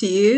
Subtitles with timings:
[0.00, 0.35] to you,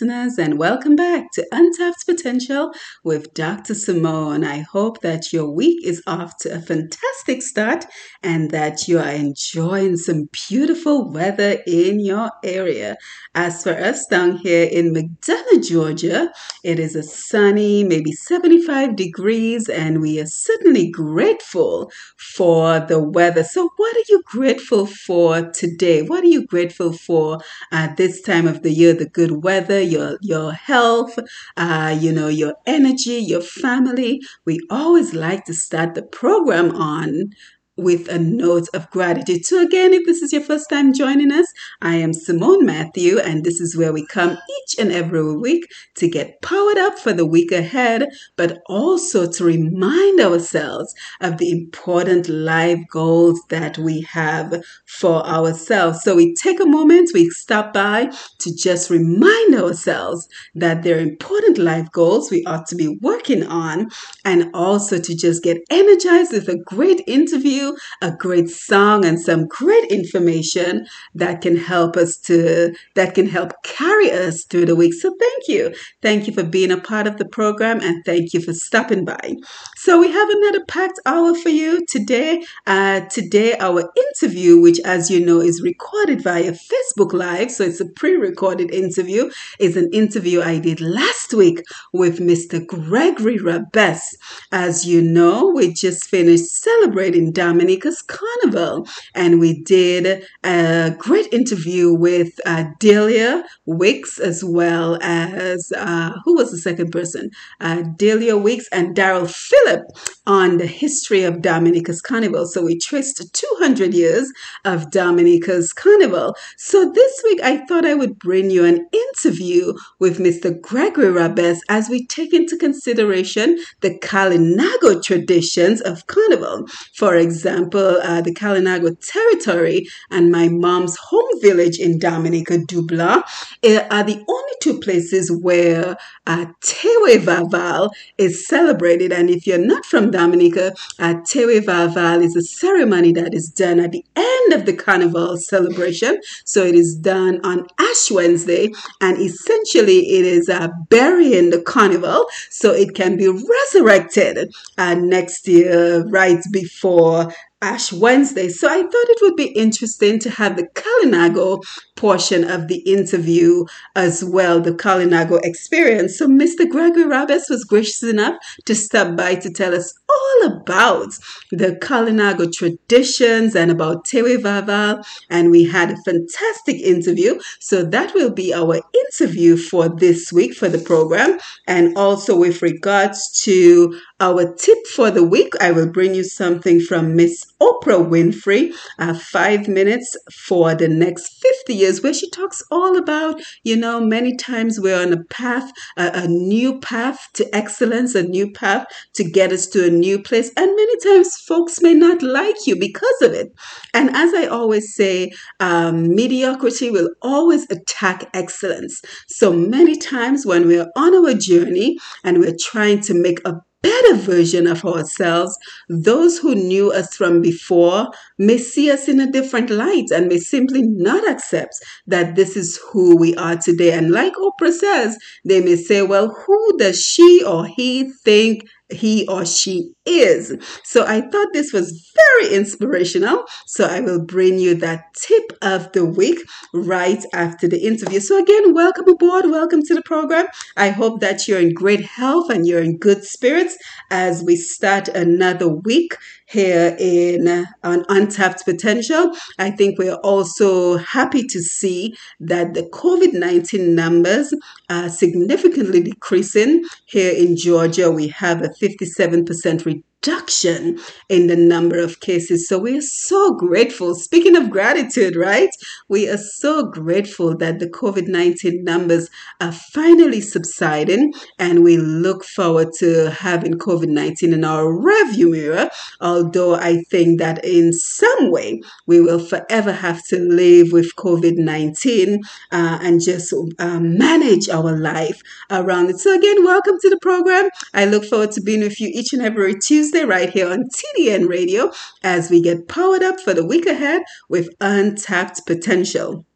[0.00, 3.74] listeners, and welcome back to Untapped Potential with Dr.
[3.74, 4.44] Simone.
[4.44, 7.84] I hope that your week is off to a fantastic start
[8.22, 12.96] and that you are enjoying some beautiful weather in your area.
[13.34, 16.32] As for us down here in McDonough, Georgia,
[16.64, 23.44] it is a sunny, maybe 75 degrees, and we are certainly grateful for the weather.
[23.44, 26.02] So, what are you grateful for today?
[26.02, 27.38] What are you grateful for
[27.70, 28.94] at this time of the year?
[28.94, 31.18] The good weather, your your health,
[31.56, 34.20] uh, you know, your energy, your family.
[34.46, 37.30] We always like to start the program on
[37.78, 39.46] with a note of gratitude.
[39.46, 41.46] So, again, if this is your first time joining us,
[41.80, 46.08] I am Simone Matthew, and this is where we come each and every week to
[46.08, 52.28] get powered up for the week ahead, but also to remind ourselves of the important
[52.28, 56.02] life goals that we have for ourselves.
[56.02, 61.00] So, we take a moment, we stop by to just remind ourselves that there are
[61.00, 63.88] important life goals we ought to be working on,
[64.24, 67.67] and also to just get energized with a great interview
[68.02, 73.52] a great song and some great information that can help us to that can help
[73.64, 74.94] carry us through the week.
[74.94, 75.74] So thank you.
[76.02, 79.34] Thank you for being a part of the program and thank you for stopping by.
[79.76, 82.44] So we have another packed hour for you today.
[82.66, 87.80] Uh, today our interview, which as you know is recorded via Facebook Live, so it's
[87.80, 91.62] a pre-recorded interview, is an interview I did last week
[91.92, 92.64] with Mr.
[92.66, 94.14] Gregory Rabess.
[94.52, 98.86] As you know, we just finished celebrating Dominica's Carnival,
[99.16, 106.36] and we did a great interview with uh, Delia Wicks as well as uh, who
[106.36, 107.30] was the second person?
[107.60, 109.82] Uh, Delia Wicks and Daryl Phillip
[110.28, 112.46] on the history of Dominica's Carnival.
[112.46, 114.30] So we traced 200 years
[114.66, 116.36] of Dominica's Carnival.
[116.58, 120.60] So this week I thought I would bring you an interview with Mr.
[120.60, 126.66] Gregory Rabess as we take into consideration the Kalinago traditions of Carnival.
[126.94, 133.22] For example, uh, the Kalinago territory and my mom's home village in Dominica, Dublanc,
[133.62, 135.96] eh, are the only two places where
[136.26, 139.10] uh, Tewe Vaval is celebrated.
[139.10, 143.92] And if you're not from Dominica, Tewe Vaval is a ceremony that is done at
[143.92, 146.20] the end of the carnival celebration.
[146.44, 152.26] So it is done on Ash Wednesday, and essentially it is uh, burying the carnival
[152.50, 158.48] so it can be resurrected uh, next year, right before Ash Wednesday.
[158.48, 161.62] So I thought it would be interesting to have the Kalinago
[161.96, 163.64] portion of the interview
[163.96, 166.16] as well, the Kalinago experience.
[166.16, 166.68] So Mr.
[166.68, 168.36] Gregory Rabess was gracious enough
[168.66, 171.18] to stop by to tell us all about
[171.50, 175.04] the Kalinago traditions and about Tewe Vaval.
[175.28, 177.40] And we had a fantastic interview.
[177.58, 181.38] So that will be our interview for this week for the program.
[181.66, 186.80] And also with regards to our tip for the week, I will bring you something
[186.80, 192.62] from Miss Oprah Winfrey, uh, five minutes for the next 50 years, where she talks
[192.70, 197.54] all about, you know, many times we're on a path, a, a new path to
[197.54, 200.50] excellence, a new path to get us to a new place.
[200.56, 203.48] And many times folks may not like you because of it.
[203.94, 209.00] And as I always say, um, mediocrity will always attack excellence.
[209.28, 214.16] So many times when we're on our journey and we're trying to make a better
[214.16, 215.56] version of ourselves,
[215.88, 218.08] those who knew us from before
[218.38, 221.74] may see us in a different light and may simply not accept
[222.06, 223.92] that this is who we are today.
[223.92, 229.26] And like Oprah says, they may say, well, who does she or he think he
[229.28, 230.54] or she is.
[230.84, 233.44] So I thought this was very inspirational.
[233.66, 236.38] So I will bring you that tip of the week
[236.72, 238.20] right after the interview.
[238.20, 239.46] So again, welcome aboard.
[239.46, 240.46] Welcome to the program.
[240.76, 243.76] I hope that you're in great health and you're in good spirits
[244.10, 246.16] as we start another week
[246.48, 249.32] here in uh, an Untapped Potential.
[249.58, 254.54] I think we're also happy to see that the COVID 19 numbers
[254.88, 256.84] are significantly decreasing.
[257.06, 260.98] Here in Georgia, we have a 57% reduction reduction
[261.28, 262.68] in the number of cases.
[262.68, 264.14] So we are so grateful.
[264.14, 265.70] Speaking of gratitude, right?
[266.08, 269.28] We are so grateful that the COVID 19 numbers
[269.60, 275.90] are finally subsiding and we look forward to having COVID 19 in our rearview mirror.
[276.20, 281.56] Although I think that in some way we will forever have to live with COVID
[281.56, 282.40] 19
[282.72, 286.18] uh, and just uh, manage our life around it.
[286.18, 287.68] So, again, welcome to the program.
[287.94, 290.84] I look forward to being with you each and every Tuesday Tuesday right here on
[290.88, 296.46] TDN Radio as we get powered up for the week ahead with untapped potential.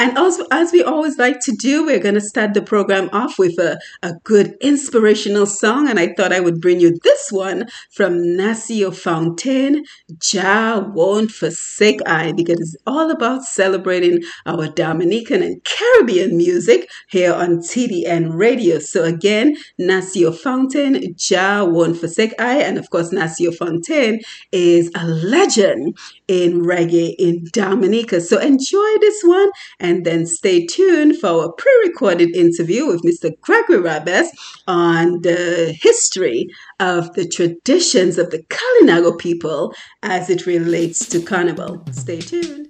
[0.00, 3.38] And also, as we always like to do, we're going to start the program off
[3.38, 5.90] with a, a good inspirational song.
[5.90, 9.84] And I thought I would bring you this one from Nasio Fontaine,
[10.18, 17.34] Jah won't forsake I, because it's all about celebrating our Dominican and Caribbean music here
[17.34, 18.78] on TDN Radio.
[18.78, 22.62] So again, Nasio Fontaine, Jah won't forsake I.
[22.62, 28.22] And of course, Nasio Fontaine is a legend in reggae in Dominica.
[28.22, 33.30] So enjoy this one and then stay tuned for a pre recorded interview with Mr.
[33.40, 34.28] Gregory Rabess
[34.66, 36.48] on the history
[36.78, 41.84] of the traditions of the Kalinago people as it relates to Carnival.
[41.92, 42.69] Stay tuned.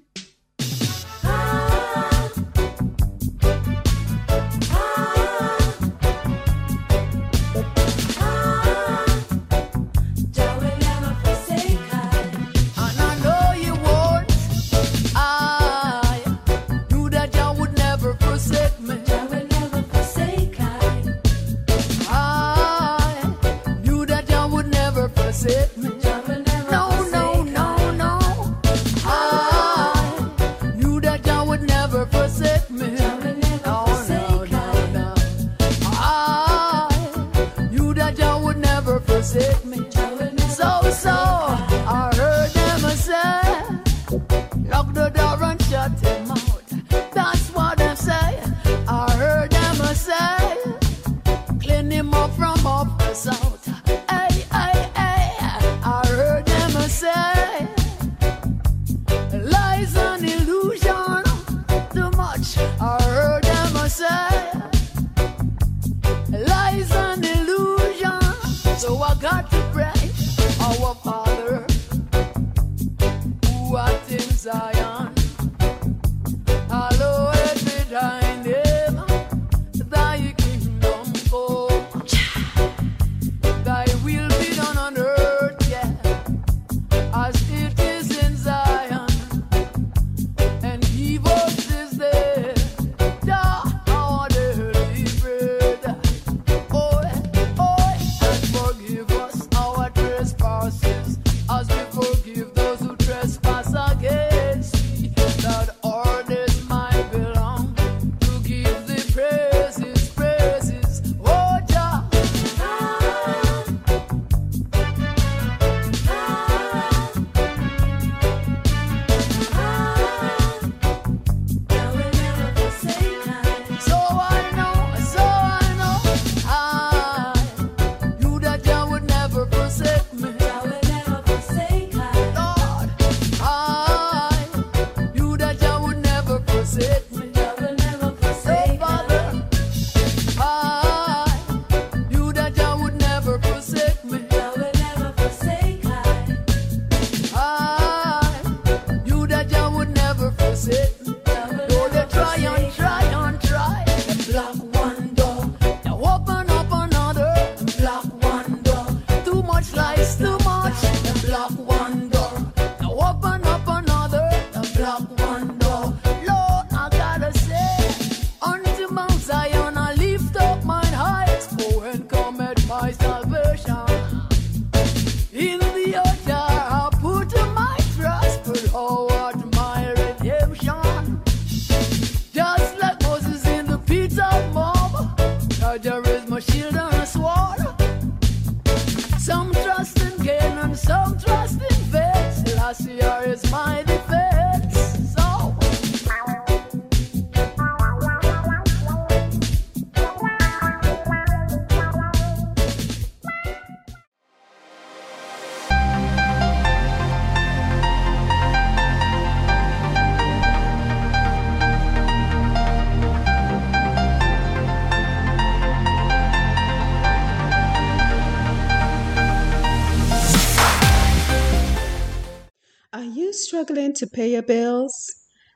[224.01, 224.93] To pay your bills?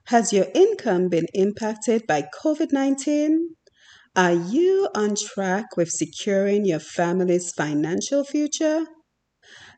[0.06, 3.56] Has your income been impacted by COVID 19?
[4.14, 8.86] Are you on track with securing your family's financial future?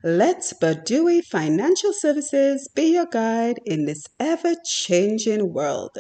[0.02, 5.96] Let Badui Financial Services be your guide in this ever changing world.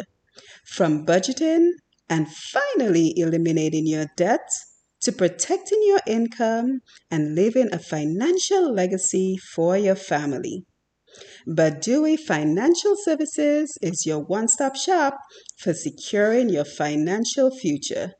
[0.66, 1.70] From budgeting
[2.08, 4.48] and finally eliminating your debt
[5.00, 6.80] to protecting your income
[7.10, 10.64] and leaving a financial legacy for your family.
[11.48, 15.16] Badui Financial Services is your one stop shop
[15.56, 18.14] for securing your financial future.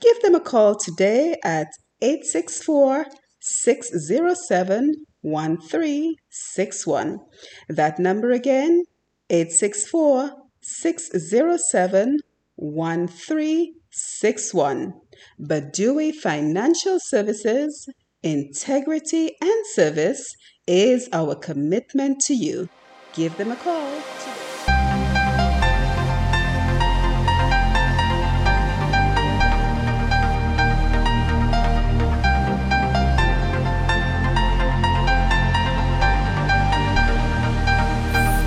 [0.00, 1.68] Give them a call today at
[2.02, 3.06] 864
[3.40, 7.20] 607 1361.
[7.68, 8.82] That number again,
[9.30, 12.18] 864 607
[12.56, 14.94] 1361.
[15.40, 17.88] Badui Financial Services,
[18.24, 20.34] integrity and service
[20.66, 22.68] is our commitment to you.
[23.12, 23.90] Give them a call.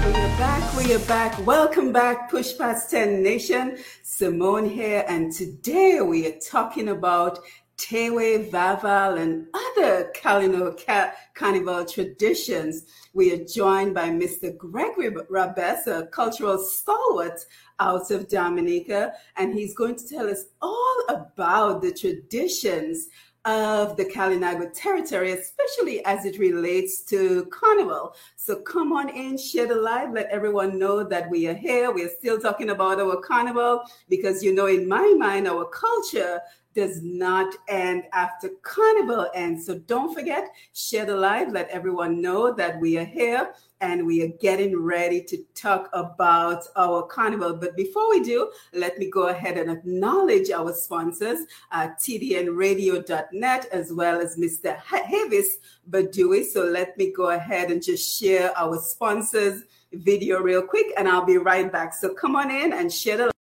[0.03, 1.45] We are back, we are back.
[1.45, 3.77] Welcome back, Push Past 10 Nation.
[4.01, 7.39] Simone here, and today we are talking about
[7.77, 12.85] Tewe, Vaval, and other Kalinago Carnival traditions.
[13.13, 14.57] We are joined by Mr.
[14.57, 17.45] Gregory Rabess, a cultural stalwart
[17.79, 23.09] out of Dominica, and he's going to tell us all about the traditions
[23.47, 28.13] of the Kalinago territory, especially as it relates to Carnival.
[28.35, 31.89] So come on in, share the live, let everyone know that we are here.
[31.91, 36.41] We are still talking about our Carnival because, you know, in my mind, our culture
[36.75, 39.65] does not end after Carnival ends.
[39.65, 44.23] So don't forget, share the live, let everyone know that we are here and we
[44.23, 47.55] are getting ready to talk about our carnival.
[47.55, 51.39] But before we do, let me go ahead and acknowledge our sponsors,
[51.71, 54.77] uh, tdnradio.net, as well as Mr.
[54.77, 55.57] Havis
[55.89, 56.45] Badui.
[56.45, 61.25] So let me go ahead and just share our sponsors video real quick, and I'll
[61.25, 61.93] be right back.
[61.93, 63.36] So come on in and share the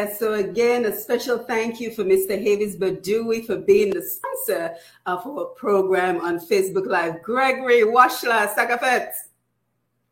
[0.00, 2.30] Yes, so again, a special thank you for Mr.
[2.30, 7.22] Havis Badui for being the sponsor of our program on Facebook Live.
[7.22, 9.10] Gregory Washla Sakafet.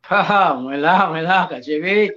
[0.03, 2.11] Haha, mwela, mwela, kachevi.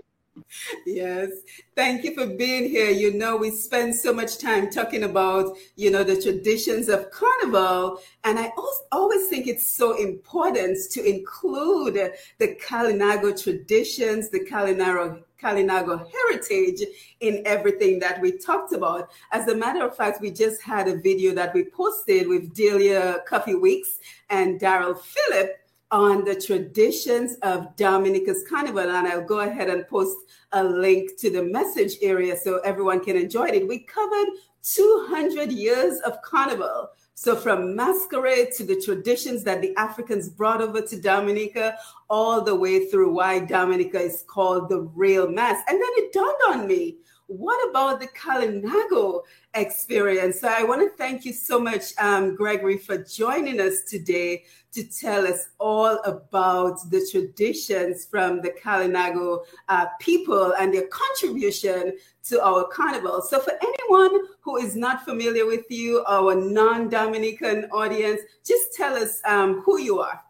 [0.84, 1.30] Yes,
[1.74, 2.90] thank you for being here.
[2.90, 8.00] You know, we spend so much time talking about, you know, the traditions of Carnival.
[8.24, 8.52] And I
[8.90, 16.82] always think it's so important to include the Kalinago traditions, the Kalinago Kalinago heritage
[17.20, 19.10] in everything that we talked about.
[19.32, 23.20] As a matter of fact, we just had a video that we posted with Delia
[23.26, 23.98] Coffee Weeks
[24.30, 25.58] and Daryl Phillip
[25.90, 28.88] on the traditions of Dominica's Carnival.
[28.88, 30.16] And I'll go ahead and post
[30.52, 33.68] a link to the message area so everyone can enjoy it.
[33.68, 34.28] We covered
[34.62, 36.90] 200 years of Carnival.
[37.14, 41.76] So, from masquerade to the traditions that the Africans brought over to Dominica,
[42.08, 45.62] all the way through why Dominica is called the real mass.
[45.68, 49.22] And then it dawned on me what about the Kalinago
[49.54, 50.40] experience?
[50.40, 54.84] So, I want to thank you so much, um, Gregory, for joining us today to
[54.84, 61.92] tell us all about the traditions from the Kalinago uh, people and their contribution
[62.24, 63.22] to our carnival.
[63.22, 68.94] So, for anyone who is not familiar with you, our non Dominican audience, just tell
[68.94, 70.20] us um, who you are.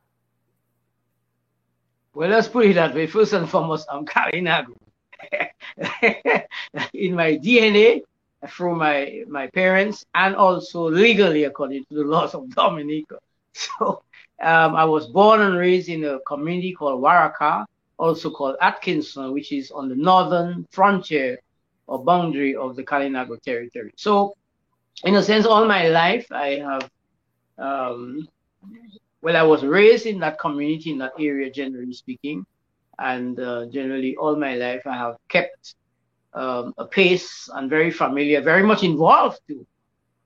[2.15, 3.07] Well, let's put it that way.
[3.07, 4.75] First and foremost, I'm Kalinago.
[6.93, 8.03] In my DNA,
[8.49, 13.19] from my, my parents, and also legally according to the laws of Dominica.
[13.55, 14.03] So,
[14.43, 17.67] um, I was born and raised in a community called Waraka,
[17.99, 21.39] also called Atkinson, which is on the northern frontier
[21.87, 23.93] or boundary of the Kalinago territory.
[23.97, 24.35] So,
[25.05, 26.91] in a sense, all my life I have,
[27.59, 28.29] um,
[29.21, 32.45] well, I was raised in that community, in that area, generally speaking,
[32.99, 35.75] and uh, generally all my life I have kept
[36.35, 39.67] um, a pace and very familiar, very much involved too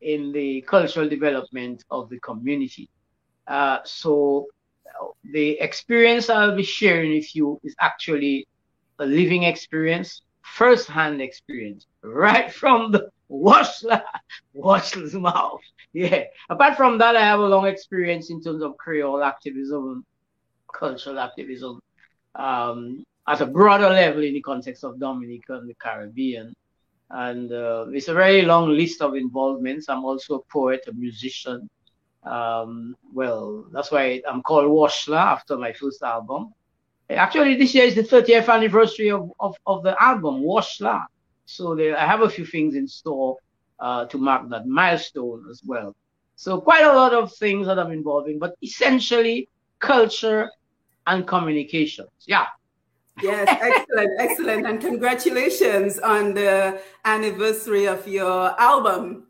[0.01, 2.89] in the cultural development of the community.
[3.47, 4.47] Uh, so
[5.33, 8.47] the experience I'll be sharing with you is actually
[8.99, 10.23] a living experience,
[10.55, 14.03] first-hand experience, right from the Washla,
[14.55, 15.61] Washla's mouth.
[15.93, 16.25] Yeah.
[16.49, 20.05] Apart from that, I have a long experience in terms of Creole activism,
[20.73, 21.81] cultural activism,
[22.35, 26.55] um, at a broader level in the context of Dominica and the Caribbean.
[27.11, 29.89] And uh, it's a very long list of involvements.
[29.89, 31.69] I'm also a poet, a musician.
[32.25, 36.53] Um, well, that's why I'm called Washla after my first album.
[37.11, 41.05] Actually, this year is the 30th anniversary of, of, of the album, Wash Washla.
[41.45, 43.37] So there, I have a few things in store
[43.79, 45.95] uh, to mark that milestone as well.
[46.35, 49.49] So quite a lot of things that I'm involved in, but essentially
[49.79, 50.51] culture
[51.07, 52.11] and communications.
[52.27, 52.47] Yeah.
[53.23, 54.67] Yes, excellent, excellent.
[54.67, 59.29] And congratulations on the anniversary of your album.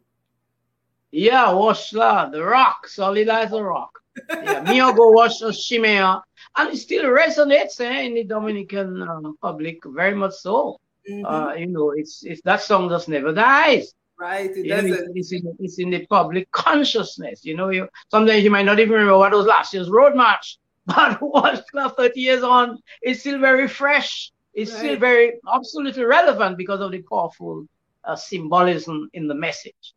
[1.12, 3.90] Yeah, Washla, the rock, solid as a rock.
[4.28, 6.20] Yeah, me go watch a Shimea.
[6.56, 10.80] And it still resonates eh, in the Dominican uh, public, very much so.
[11.08, 11.26] Mm-hmm.
[11.26, 13.94] Uh, you know, it's, it's that song just never dies.
[14.18, 14.90] Right, it doesn't.
[14.90, 17.44] Know, it's, it's, in, it's in the public consciousness.
[17.44, 20.58] You know, you sometimes you might not even remember what was last year's road march,
[20.86, 24.32] but what's 30 years on, it's still very fresh.
[24.54, 24.78] It's right.
[24.78, 27.66] still very absolutely relevant because of the powerful
[28.04, 29.92] uh, symbolism in the message.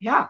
[0.00, 0.28] Yeah.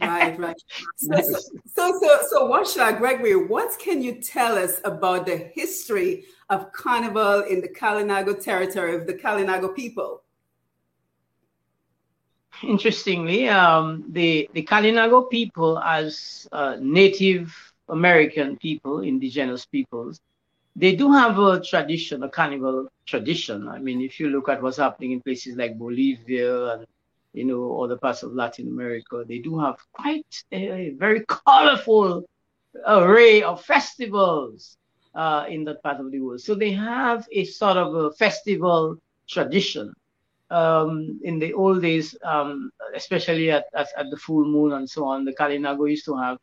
[0.00, 0.62] Right, right.
[0.96, 6.72] So, so, so, so, Washla Gregory, what can you tell us about the history of
[6.72, 10.22] carnival in the Kalinago territory of the Kalinago people?
[12.62, 17.54] Interestingly, um, the the Kalinago people, as uh, Native
[17.88, 20.20] American people, indigenous peoples,
[20.74, 23.68] they do have a tradition, a carnival tradition.
[23.68, 26.86] I mean, if you look at what's happening in places like Bolivia and
[27.36, 32.24] you know other parts of Latin America, they do have quite a very colorful
[32.86, 34.76] array of festivals
[35.14, 36.40] uh, in that part of the world.
[36.40, 38.96] So they have a sort of a festival
[39.28, 39.92] tradition
[40.50, 45.04] um, in the old days, um, especially at, at, at, the full moon and so
[45.04, 46.38] on, the Kalinago used to have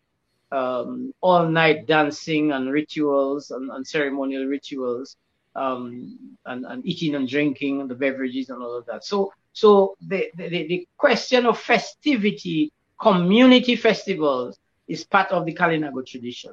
[0.52, 5.16] um, all night dancing and rituals and, and ceremonial rituals
[5.56, 9.06] um, and, and, eating and drinking the beverages and all of that.
[9.06, 16.06] So, so the, the, the question of festivity, community festivals, is part of the Kalinago
[16.06, 16.52] tradition.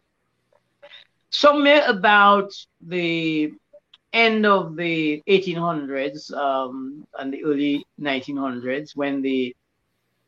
[1.30, 3.52] Somewhere about the
[4.12, 9.54] end of the 1800s um, and the early 1900s when the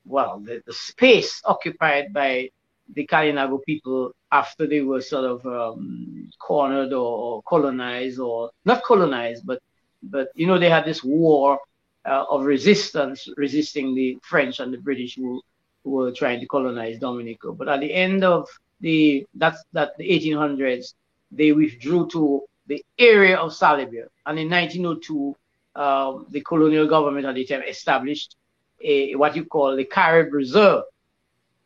[0.04, 2.48] well the, the space occupied by
[2.94, 8.84] the Kalinago people after they were sort of um, cornered or, or, colonized or not
[8.84, 9.60] colonized but
[10.02, 11.58] but you know they had this war
[12.06, 15.40] uh, of resistance resisting the French and the British who,
[15.84, 18.48] who were trying to colonize Dominica but at the end of
[18.80, 20.94] the that's that the 1800s
[21.30, 24.06] they withdrew to the area of Salibia.
[24.26, 25.36] And in 1902,
[25.74, 28.36] um, the colonial government at the time established
[28.82, 30.84] a, what you call the Carib Reserve.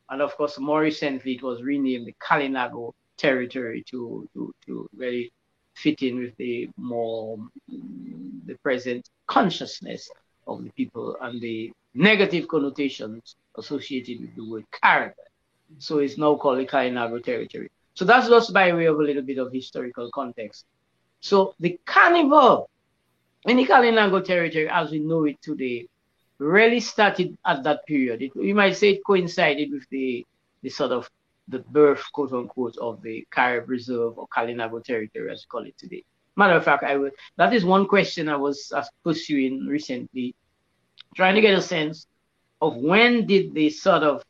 [0.09, 5.33] And of course, more recently, it was renamed the Kalinago territory to, to, to really
[5.75, 7.38] fit in with the more
[8.46, 10.09] the present consciousness
[10.47, 15.13] of the people and the negative connotations associated with the word Carib.
[15.79, 17.71] So it's now called the Kalinago territory.
[17.95, 20.67] So that's just by way of a little bit of historical context.
[21.21, 22.69] So the carnival
[23.47, 25.89] in the Kalinago territory, as we know it today,
[26.39, 28.23] really started at that period.
[28.23, 30.27] It, you might say it coincided with the,
[30.63, 31.09] the sort of
[31.49, 35.79] the birth, quote unquote, of the Carib Reserve or Kalinago territory, as we call it
[35.79, 36.05] today.
[36.37, 38.72] Matter of fact, I would, that is one question I was
[39.03, 40.35] pursuing recently,
[41.14, 42.07] trying to get a sense
[42.61, 44.22] of when did the sort of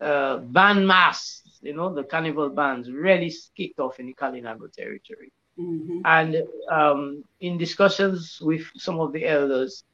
[0.00, 5.32] uh, band mass, you know, the carnival bands really kicked off in the Kalinago territory.
[5.58, 6.00] Mm-hmm.
[6.04, 9.84] And um, in discussions with some of the elders,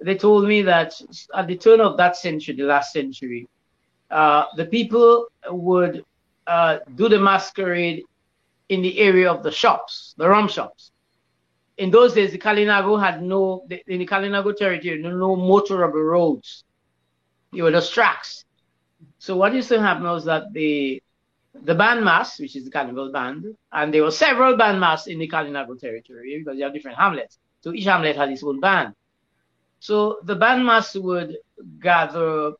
[0.00, 1.00] they told me that
[1.34, 3.48] at the turn of that century, the last century,
[4.10, 6.04] uh, the people would
[6.46, 8.04] uh, do the masquerade
[8.68, 10.91] in the area of the shops, the rum shops.
[11.78, 16.64] In those days, the Kalinago had no, in the Kalinago territory, no motorable roads.
[17.52, 18.44] They were just tracks.
[19.18, 21.02] So what used to happen was that the
[21.54, 25.28] the bandmass, which is the carnival band, and there were several band bandmass in the
[25.28, 27.38] Kalinago territory because you have different hamlets.
[27.60, 28.94] So each hamlet had its own band.
[29.78, 31.36] So the bandmass would
[31.78, 32.52] gather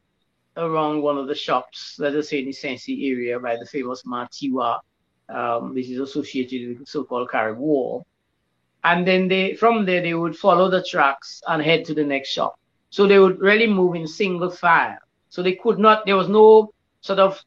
[0.57, 4.03] around one of the shops, let us say in the Sensi area by the famous
[4.03, 4.81] Matiwa,
[5.29, 8.05] um, which is associated with the so-called Carib War.
[8.85, 12.31] And then they from there they would follow the tracks and head to the next
[12.31, 12.59] shop.
[12.91, 14.99] So they would really move in single file.
[15.29, 16.05] So they could not.
[16.05, 17.43] There was no sort of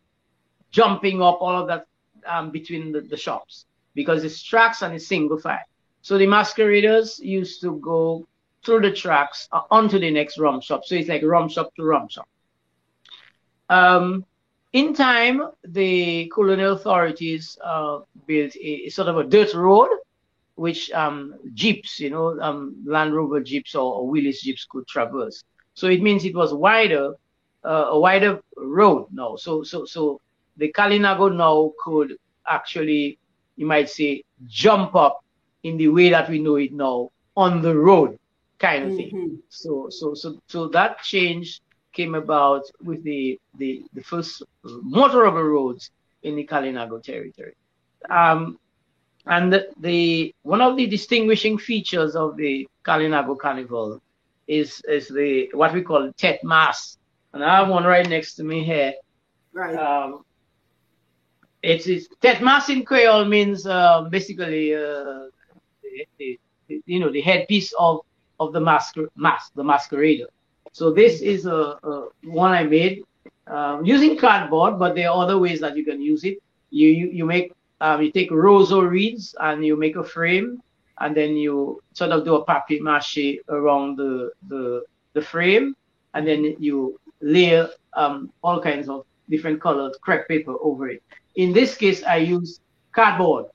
[0.72, 1.86] jumping up all of that
[2.28, 5.60] um, between the, the shops because it's tracks and it's single file.
[6.02, 8.28] So the masqueraders used to go
[8.64, 10.84] through the tracks uh, onto the next rum shop.
[10.86, 12.28] So it's like rum shop to rum shop.
[13.70, 14.26] Um,
[14.74, 19.90] in time, the colonial authorities uh, built a, a, sort of a dirt road,
[20.56, 25.44] which um, jeeps, you know, um, Land Rover jeeps or, or Willys jeeps could traverse.
[25.74, 27.14] So it means it was wider,
[27.64, 29.36] uh, a wider road now.
[29.36, 30.22] So so so
[30.58, 33.20] the Kalinago now could actually,
[33.58, 35.24] you might say, jump up
[35.64, 38.18] in the way that we know it now on the road
[38.60, 39.18] kind of mm-hmm.
[39.18, 39.40] thing.
[39.50, 45.92] So so so so that change came about with the the, the first motorable roads
[46.24, 47.56] in the Kalinago territory.
[48.10, 48.60] Um,
[49.28, 54.02] and the, the, one of the distinguishing features of the Kalinago Carnival
[54.48, 56.98] is is the what we call Tet Mas.
[57.34, 58.94] And I have one right next to me here.
[59.54, 59.76] Right.
[59.76, 60.24] Um,
[61.64, 65.30] it's, it's Tet Mas in Creole means uh, basically uh,
[66.20, 68.02] the, the, you know the headpiece of
[68.40, 70.28] of the mask, mask the masquerader.
[70.74, 73.04] So this is a, a one I made
[73.48, 76.38] um, using cardboard, but there are other ways that you can use it.
[76.70, 80.62] You you, you make um, you take roseau reeds and you make a frame,
[81.00, 84.84] and then you sort of do a papier mâché around the the
[85.14, 85.76] the frame,
[86.14, 91.04] and then you layer um, all kinds of different colored crepe paper over it.
[91.36, 92.60] In this case, I use
[92.92, 93.46] cardboard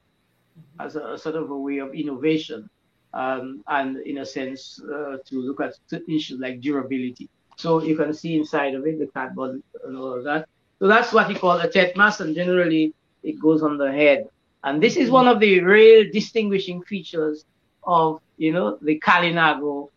[0.79, 2.69] as a, a sort of a way of innovation
[3.15, 5.75] um, and in a sense uh, to look at
[6.09, 7.29] issues like durability.
[7.57, 10.49] So you can see inside of it the cardboard and all of that.
[10.79, 14.29] So that's what you call a tet mask, and generally it goes on the head.
[14.63, 17.45] And this is one of the real distinguishing features
[17.85, 19.89] of you know the Kalinago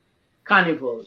[0.43, 1.05] carnival.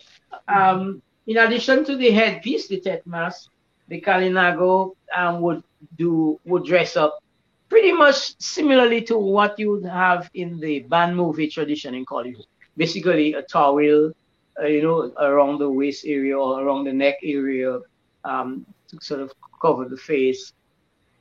[0.48, 3.50] Um, in addition to the headpiece, the tet mask,
[3.88, 5.62] the Kalinago um, would
[5.96, 7.22] do would dress up
[7.68, 12.46] pretty much similarly to what you would have in the band movie tradition in Hollywood.
[12.76, 14.12] Basically, a towel,
[14.61, 17.81] uh, you know, around the waist area or around the neck area
[18.24, 20.52] um, to sort of cover the face.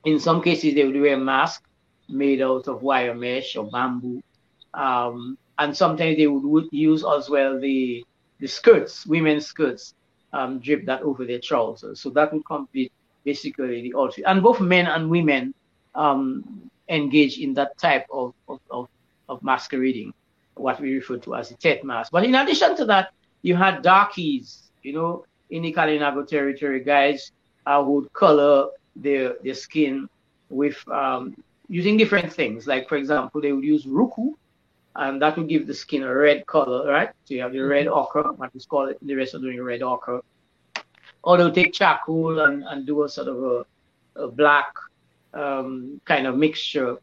[0.06, 1.68] In some cases, they would wear masks
[2.08, 4.22] made out of wire mesh or bamboo.
[4.72, 8.04] Um, and sometimes they would, use as well the,
[8.38, 9.94] the skirts, women's skirts,
[10.32, 12.00] um, drip that over their trousers.
[12.00, 12.92] So that would complete
[13.24, 14.24] basically the outfit.
[14.28, 15.52] And both men and women
[15.96, 18.88] um, engage in that type of, of, of,
[19.28, 20.14] of, masquerading,
[20.54, 22.12] what we refer to as the Tet Mask.
[22.12, 23.08] But in addition to that,
[23.42, 27.32] you had darkies, you know, in the Kalinago territory, guys
[27.66, 30.08] uh, would color their, their skin
[30.48, 31.36] with um,
[31.68, 32.66] using different things.
[32.66, 34.34] Like, for example, they would use ruku,
[34.94, 37.10] and that would give the skin a red color, right?
[37.24, 39.82] So you have the red ochre, what is called it, the rest are doing red
[39.82, 40.22] ochre.
[41.22, 43.66] Or they'll take charcoal and, and do a sort of a,
[44.24, 44.72] a black
[45.34, 46.96] um, kind of mixture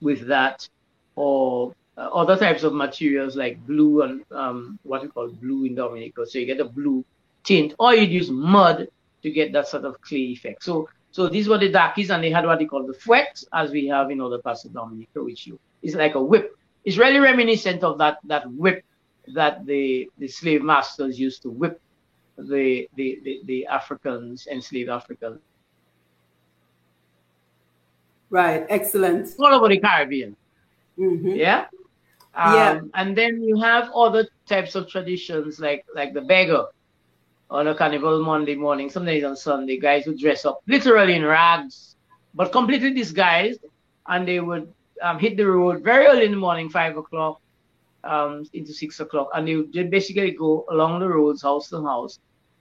[0.00, 0.68] with that,
[1.14, 5.74] or uh, other types of materials like blue and um, what we call blue in
[5.76, 6.26] Dominica.
[6.26, 7.04] So you get a blue
[7.44, 8.88] tint, or you'd use mud
[9.22, 10.64] to get that sort of clay effect.
[10.64, 13.70] So so these were the darkies, and they had what they call the fouet, as
[13.70, 16.58] we have in other parts of Dominica, which you is like a whip.
[16.84, 18.84] It's really reminiscent of that that whip
[19.28, 21.80] that the the slave masters used to whip
[22.36, 25.38] the the, the, the Africans, enslaved Africans
[28.28, 28.66] Right.
[28.68, 29.28] Excellent.
[29.38, 30.34] All over the Caribbean.
[30.98, 31.28] Mm-hmm.
[31.28, 31.66] Yeah.
[32.34, 32.80] Um, yeah.
[32.94, 36.64] And then you have other types of traditions like like the beggar
[37.54, 38.90] on a carnival Monday morning.
[38.90, 41.96] Sometimes on Sunday, guys would dress up literally in rags,
[42.34, 43.60] but completely disguised,
[44.08, 47.40] and they would um, hit the road very early in the morning, five o'clock,
[48.02, 52.18] um, into six o'clock, and they would basically go along the roads, house to house,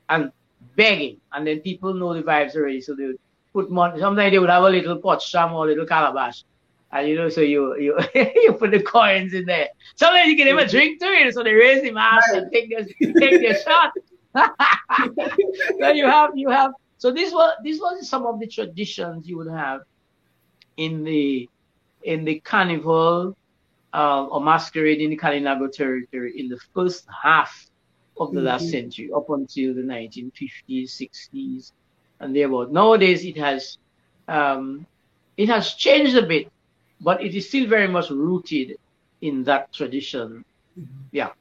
[0.10, 0.32] and
[0.76, 1.20] begging.
[1.34, 3.20] And then people know the vibes already, so they would
[3.52, 4.00] put money.
[4.00, 6.44] Sometimes they would have a little pot sham or a little calabash.
[6.92, 9.70] And you know, so you you you put the coins in there.
[9.96, 12.86] Sometimes you can even drink to it, so they raise the mask and take their
[12.86, 13.92] take their shot.
[15.80, 19.38] so you have you have so this was this was some of the traditions you
[19.38, 19.82] would have
[20.78, 21.50] in the
[22.04, 23.36] in the carnival
[23.94, 27.70] uh, or masquerade in the Kalinago territory in the first half
[28.20, 28.48] of the mm-hmm.
[28.48, 30.32] last century up until the 1950s,
[30.68, 31.72] 60s,
[32.20, 32.72] and thereabout.
[32.72, 33.78] Nowadays, it has
[34.28, 34.86] um,
[35.38, 36.52] it has changed a bit,
[37.02, 38.78] but it is still very much rooted
[39.22, 40.46] in that tradition.
[40.80, 41.02] Mm-hmm.
[41.12, 41.32] Yeah.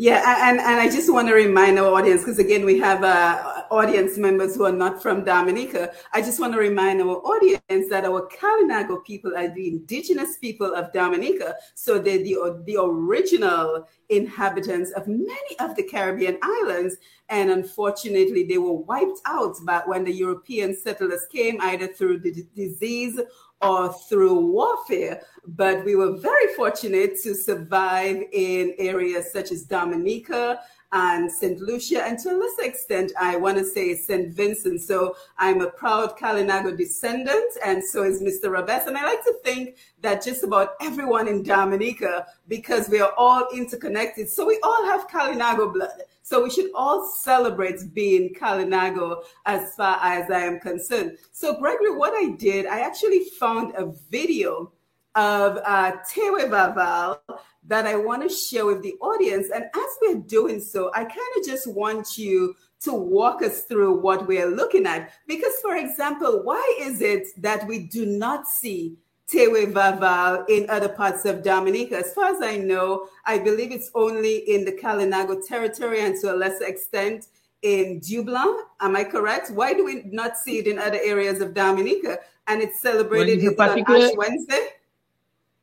[0.00, 3.66] Yeah, and, and I just want to remind our audience because again we have a
[3.68, 8.04] audience members who are not from Dominica, I just want to remind our audience that
[8.04, 11.56] our Kalinago people are the indigenous people of Dominica.
[11.74, 16.96] So they're the, the original inhabitants of many of the Caribbean islands.
[17.28, 22.46] And unfortunately, they were wiped out back when the European settlers came, either through the
[22.54, 23.20] disease
[23.60, 25.22] or through warfare.
[25.46, 30.60] But we were very fortunate to survive in areas such as Dominica
[30.92, 31.60] and St.
[31.60, 34.34] Lucia, and to a lesser extent, I want to say St.
[34.34, 34.80] Vincent.
[34.80, 38.50] So I'm a proud Kalinago descendant, and so is Mr.
[38.50, 38.86] Rabess.
[38.86, 43.48] And I like to think that just about everyone in Dominica, because we are all
[43.52, 46.04] interconnected, so we all have Kalinago blood.
[46.28, 51.16] So we should all celebrate being Kalinago as far as I am concerned.
[51.32, 54.70] So Gregory, what I did, I actually found a video
[55.14, 57.20] of uh, Tewe Vaval
[57.66, 59.48] that I want to share with the audience.
[59.54, 63.98] And as we're doing so, I kind of just want you to walk us through
[63.98, 65.10] what we're looking at.
[65.26, 68.98] Because, for example, why is it that we do not see
[69.30, 71.98] Tewe Vaval in other parts of Dominica?
[71.98, 76.32] As far as I know, I believe it's only in the Kalinago territory and to
[76.32, 77.26] a lesser extent
[77.62, 78.62] in Dublanc.
[78.80, 79.50] Am I correct?
[79.50, 82.18] Why do we not see it in other areas of Dominica?
[82.46, 84.68] And it's celebrated well, on Ash Wednesday?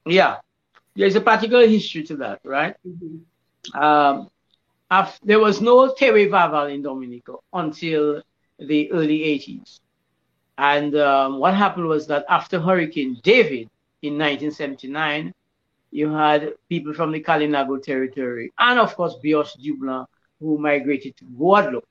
[0.06, 0.38] Yeah,
[0.96, 2.76] there's a particular history to that, right?
[2.88, 3.80] Mm-hmm.
[3.80, 4.30] Um,
[4.92, 8.22] after, there was no Tewe Vaval in Dominica until
[8.60, 9.80] the early 80s.
[10.58, 13.70] And um, what happened was that after Hurricane David
[14.02, 15.34] in 1979,
[15.92, 20.06] you had people from the Kalinago territory and, of course, Bioche Dublanc
[20.40, 21.88] who migrated to Guadeloupe.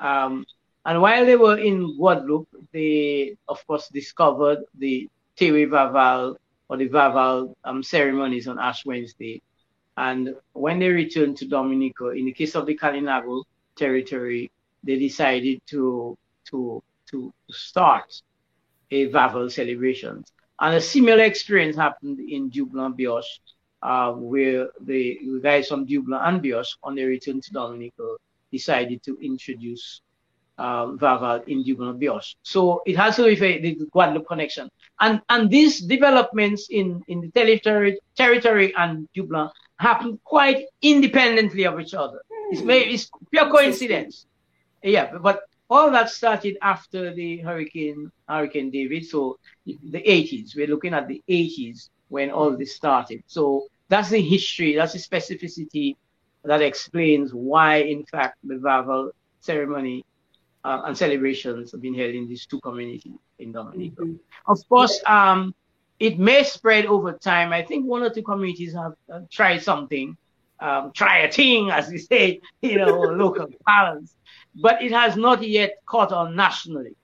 [0.00, 0.46] Um,
[0.84, 6.36] and while they were in Guadeloupe, they, of course, discovered the Tewe Vaval
[6.68, 9.42] or the Vaval um, ceremonies on Ash Wednesday.
[9.96, 13.44] And when they returned to Dominica, in the case of the Kalinago
[13.76, 14.50] territory,
[14.82, 16.16] they decided to
[16.50, 18.22] to to start
[18.90, 20.24] a Vaval celebration.
[20.60, 23.38] And a similar experience happened in Dublanc Bioche,
[23.82, 28.16] uh, where the guys from Dublanc and Bioche, on their return to Dominica,
[28.50, 30.02] decided to introduce
[30.58, 32.34] um, Vaval in Dublanc Bioche.
[32.42, 34.68] So it has to do with the Guadeloupe connection.
[35.00, 41.80] And and these developments in, in the territory, territory and Dublanc happen quite independently of
[41.80, 42.20] each other.
[42.50, 44.26] It's, it's pure coincidence.
[44.82, 45.42] Yeah, but
[45.72, 49.06] all that started after the Hurricane Hurricane David.
[49.06, 50.54] So the 80s.
[50.54, 53.22] We're looking at the 80s when all this started.
[53.26, 54.76] So that's the history.
[54.76, 55.96] That's the specificity
[56.44, 60.04] that explains why, in fact, the Vaval ceremony
[60.64, 64.02] uh, and celebrations have been held in these two communities in Dominica.
[64.02, 64.50] Mm-hmm.
[64.52, 65.54] Of course, um,
[65.98, 67.52] it may spread over time.
[67.52, 70.16] I think one or two communities have uh, tried something,
[70.60, 74.14] um, try a thing, as we say, you know, local balance,
[74.54, 76.94] but it has not yet caught on nationally.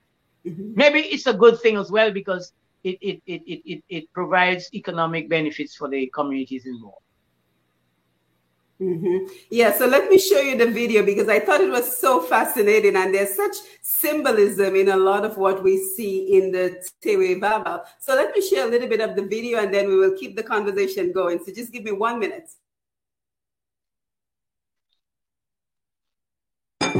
[0.45, 0.73] Mm-hmm.
[0.75, 5.29] Maybe it's a good thing as well because it, it, it, it, it provides economic
[5.29, 7.03] benefits for the communities involved.
[8.81, 9.33] Mm-hmm.
[9.51, 12.95] Yeah, so let me show you the video because I thought it was so fascinating,
[12.95, 17.81] and there's such symbolism in a lot of what we see in the Tewe Vaval.
[17.99, 20.37] So let me share a little bit of the video, and then we will keep
[20.37, 21.43] the conversation going.
[21.43, 22.49] So just give me one minute.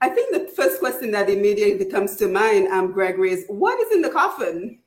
[0.00, 3.92] I think the first question that immediately comes to mind, um, Gregory, is what is
[3.92, 4.80] in the coffin?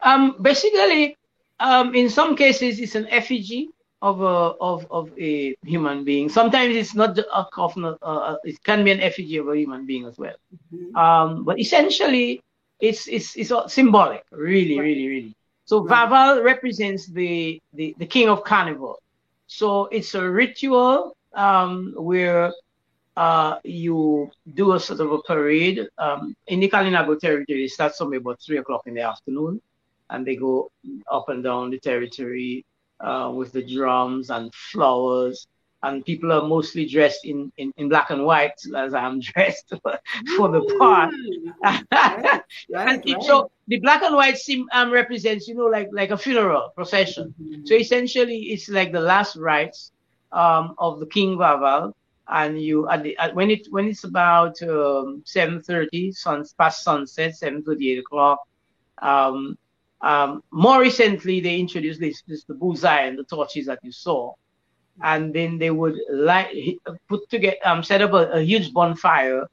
[0.00, 1.16] Um, basically,
[1.62, 3.70] um, in some cases, it's an effigy
[4.02, 6.28] of a of of a human being.
[6.28, 7.84] Sometimes it's not a coffin.
[7.84, 10.34] Uh, uh, it can be an effigy of a human being as well.
[10.74, 10.96] Mm-hmm.
[10.96, 12.42] Um, but essentially,
[12.80, 14.24] it's it's it's symbolic.
[14.32, 14.84] Really, right.
[14.84, 15.34] really, really.
[15.64, 16.08] So right.
[16.10, 18.98] Vaval represents the, the the king of carnival.
[19.46, 22.52] So it's a ritual um, where
[23.16, 27.66] uh, you do a sort of a parade um, in the Kalinago territory.
[27.66, 29.60] It starts somewhere about three o'clock in the afternoon,
[30.12, 30.70] and they go
[31.10, 32.64] up and down the territory
[33.00, 35.48] uh, with the drums and flowers.
[35.84, 39.72] And people are mostly dressed in, in, in black and white, as I'm dressed
[40.36, 41.12] for the part.
[41.64, 43.22] right, right, right.
[43.22, 47.34] So the black and white sim, um, represents, you know, like like a funeral procession.
[47.42, 47.64] Mm-hmm.
[47.64, 49.90] So essentially, it's like the last rites
[50.30, 51.94] um, of the King Vaval,
[52.28, 57.32] and you at the at, when it when it's about um, 7:30, sun past sunset,
[57.32, 58.38] 7:38 o'clock.
[58.98, 59.58] Um,
[60.02, 64.34] um, more recently, they introduced this, this the bullseye and the torches that you saw,
[65.02, 69.46] and then they would light put together um, set up a, a huge bonfire,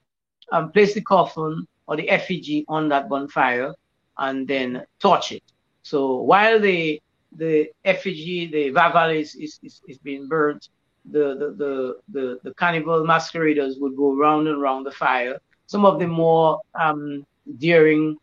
[0.51, 3.73] um, place the coffin or the effigy on that bonfire,
[4.17, 5.43] and then torch it.
[5.83, 7.01] So while the
[7.35, 10.69] the effigy, the vaval is, is, is, is being burnt,
[11.05, 15.39] the, the, the, the, the carnival masqueraders would go round and round the fire.
[15.67, 17.25] Some of the more um,
[17.59, 18.17] daring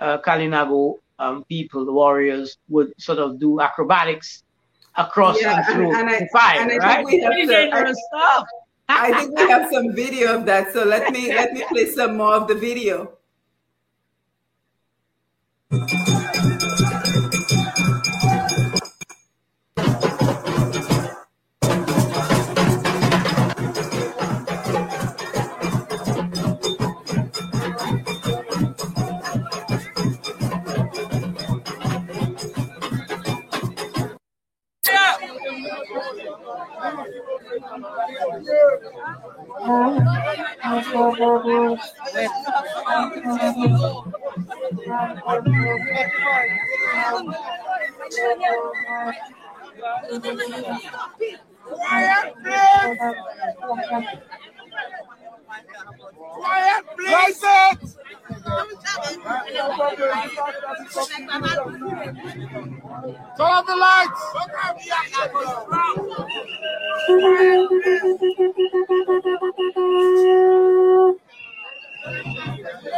[0.00, 4.44] uh, Kalinago um, people, the warriors, would sort of do acrobatics
[4.96, 7.04] across yeah, and through and, and the fire, I, right?
[7.04, 8.46] We have dangerous stuff.
[8.88, 10.72] I think we have some video of that.
[10.72, 13.12] So let me let me play some more of the video.
[43.26, 43.54] Quiet,
[52.42, 52.98] please.
[56.22, 57.40] Quiet, please.
[63.36, 64.22] Turn off the lights.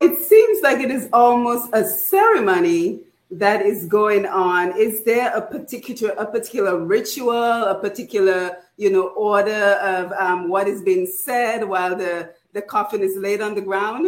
[0.00, 4.78] It seems like it is almost a ceremony that is going on.
[4.78, 10.68] Is there a particular a particular ritual, a particular you know order of um, what
[10.68, 14.06] is being said while the the coffin is laid on the ground?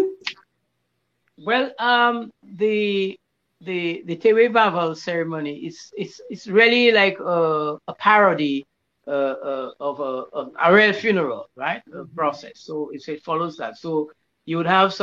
[1.37, 3.19] Well, um, the
[3.61, 8.67] the the Tewe ceremony is is it's really like a, a parody
[9.07, 11.83] uh, uh, of a, a, a real funeral, right?
[11.95, 12.53] A process.
[12.61, 13.77] So it, follows that.
[13.77, 14.11] So
[14.45, 14.95] you would have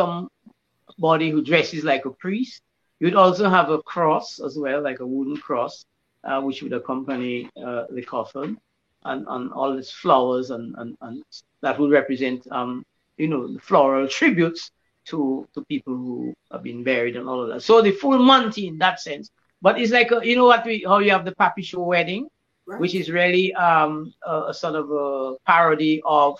[0.97, 2.61] somebody who dresses like a priest.
[2.99, 5.85] You'd also have a cross as well, like a wooden cross,
[6.23, 8.57] uh, which would accompany uh, the coffin,
[9.05, 11.23] and, and all its flowers, and, and, and
[11.61, 12.83] that would represent, um,
[13.17, 14.71] you know, the floral tributes
[15.05, 17.61] to to people who have been buried and all of that.
[17.61, 19.29] So the full Monty in that sense.
[19.61, 22.27] But it's like a, you know what we how you have the Papi Show wedding,
[22.65, 22.79] right.
[22.79, 26.37] which is really um a, a, sort of a parody of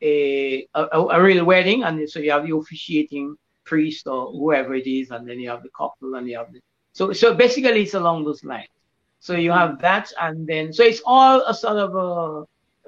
[0.00, 3.36] a, a, a real wedding, and so you have the officiating
[3.70, 6.60] priest or whoever it is, and then you have the couple, and you have the
[6.98, 8.72] so so basically it's along those lines.
[9.20, 12.10] So you have that, and then so it's all a sort of a,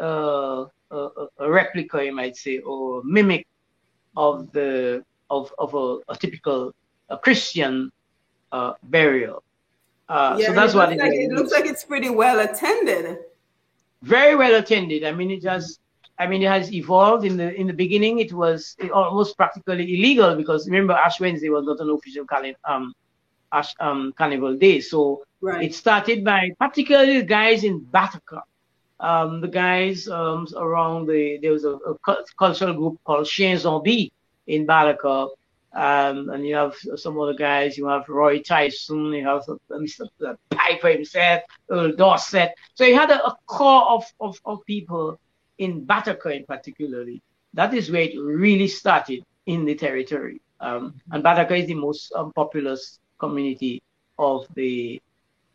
[0.06, 0.10] a,
[0.90, 1.00] a,
[1.44, 3.46] a replica, you might say, or mimic
[4.16, 6.72] of the of, of a, a typical
[7.08, 7.90] a Christian
[8.52, 9.42] uh, burial.
[10.08, 13.18] Uh, yeah, so that's it what it, like, it looks like it's pretty well attended.
[14.02, 15.04] Very well attended.
[15.04, 15.78] I mean, it just,
[16.20, 17.24] I mean, it has evolved.
[17.24, 21.64] In the in the beginning, it was almost practically illegal because remember, Ash Wednesday was
[21.64, 22.92] not an official calendar, um,
[23.50, 24.80] Ash um, Carnival Day.
[24.80, 25.64] So right.
[25.64, 28.42] it started by particularly the guys in Bataka.
[29.00, 31.94] Um, the guys um, around the there was a, a
[32.38, 34.12] cultural group called Chien Zombie
[34.46, 35.30] in Bataka.
[35.72, 37.78] Um, and you have some other guys.
[37.78, 39.14] You have Roy Tyson.
[39.14, 40.06] You have Mr.
[40.50, 42.52] Piper himself, Earl Dorset.
[42.74, 45.18] So you had a, a core of, of, of people
[45.60, 47.22] in Bataka, in particularly.
[47.54, 50.40] That is where it really started in the territory.
[50.58, 53.82] Um, and Bataka is the most um, populous community
[54.18, 55.00] of the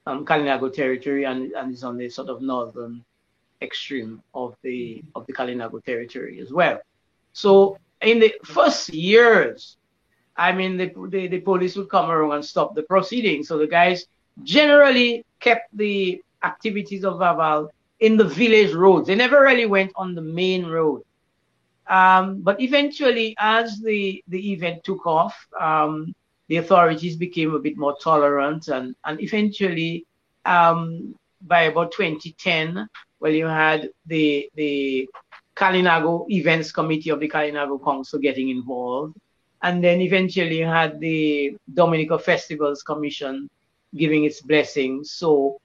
[0.06, 3.04] um, Kalinago territory, and, and is on the sort of northern
[3.62, 6.80] extreme of the of the Kalinago territory as well.
[7.34, 9.78] So in the first years,
[10.38, 13.48] I mean, the, the, the, police would come around and stop the proceedings.
[13.48, 14.06] So the guys
[14.44, 19.08] generally kept the activities of Vaval in the village roads.
[19.08, 21.04] They never really went on the main road.
[21.88, 26.14] Um, but eventually, as the, the event took off, um,
[26.48, 30.06] the authorities became a bit more tolerant, and, and eventually,
[30.46, 32.88] um, by about 2010,
[33.20, 35.10] well, you had the the
[35.56, 39.16] Kalinago Events Committee of the Kalinago Council getting involved,
[39.64, 43.50] and then eventually you had the Dominica Festivals Commission
[43.96, 45.12] giving its blessings.
[45.12, 45.60] So,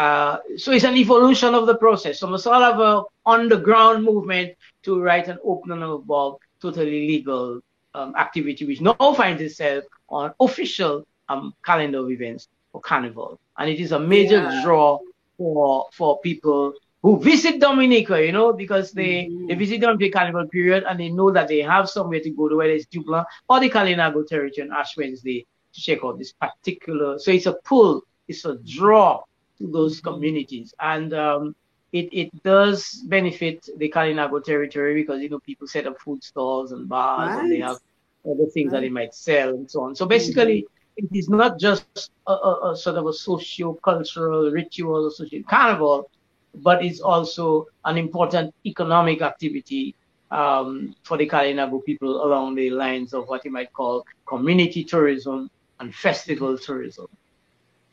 [0.00, 4.56] uh, so it's an evolution of the process from a sort of a underground movement
[4.82, 7.60] to write an open and above totally legal
[7.94, 13.38] um, activity, which now finds itself on official um, calendar of events for Carnival.
[13.58, 14.62] And it is a major yeah.
[14.64, 15.00] draw
[15.36, 16.72] for for people
[17.02, 19.48] who visit Dominica, you know, because they, mm-hmm.
[19.48, 22.48] they visit during the carnival period and they know that they have somewhere to go
[22.48, 26.32] to, whether it's Dublanc or the Kalinago territory on Ash Wednesday to check out this
[26.32, 27.18] particular.
[27.18, 29.22] So it's a pull, it's a draw
[29.60, 30.08] to those mm-hmm.
[30.08, 30.74] communities.
[30.80, 31.54] And um,
[31.92, 36.72] it, it does benefit the Kalinago territory because, you know, people set up food stalls
[36.72, 37.78] and bars and they have
[38.24, 39.94] other things that they might sell and so on.
[39.94, 41.06] So basically, mm-hmm.
[41.06, 46.10] it is not just a, a, a sort of a socio-cultural ritual associated carnival,
[46.54, 49.94] but it's also an important economic activity
[50.30, 55.50] um, for the Kalinago people along the lines of what you might call community tourism
[55.80, 57.06] and festival tourism.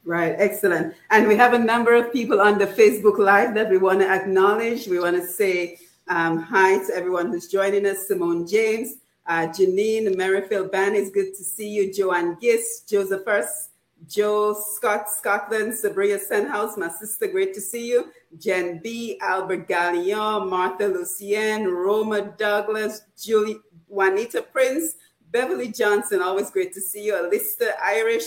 [0.08, 0.96] Right, excellent.
[1.10, 4.10] And we have a number of people on the Facebook Live that we want to
[4.10, 4.88] acknowledge.
[4.88, 10.16] We want to say um, hi to everyone who's joining us Simone James, uh, Janine
[10.16, 11.94] Merrifield Ban is good to see you.
[11.94, 13.72] Joanne Gis, Joseph First,
[14.08, 18.10] Joe Scott, Scotland, Sabria Senhouse, my sister, great to see you.
[18.40, 23.58] Jen B, Albert Gallion, Martha Lucien, Roma Douglas, Julie,
[23.90, 24.94] Juanita Prince,
[25.32, 27.14] Beverly Johnson, always great to see you.
[27.14, 28.24] Alista Irish,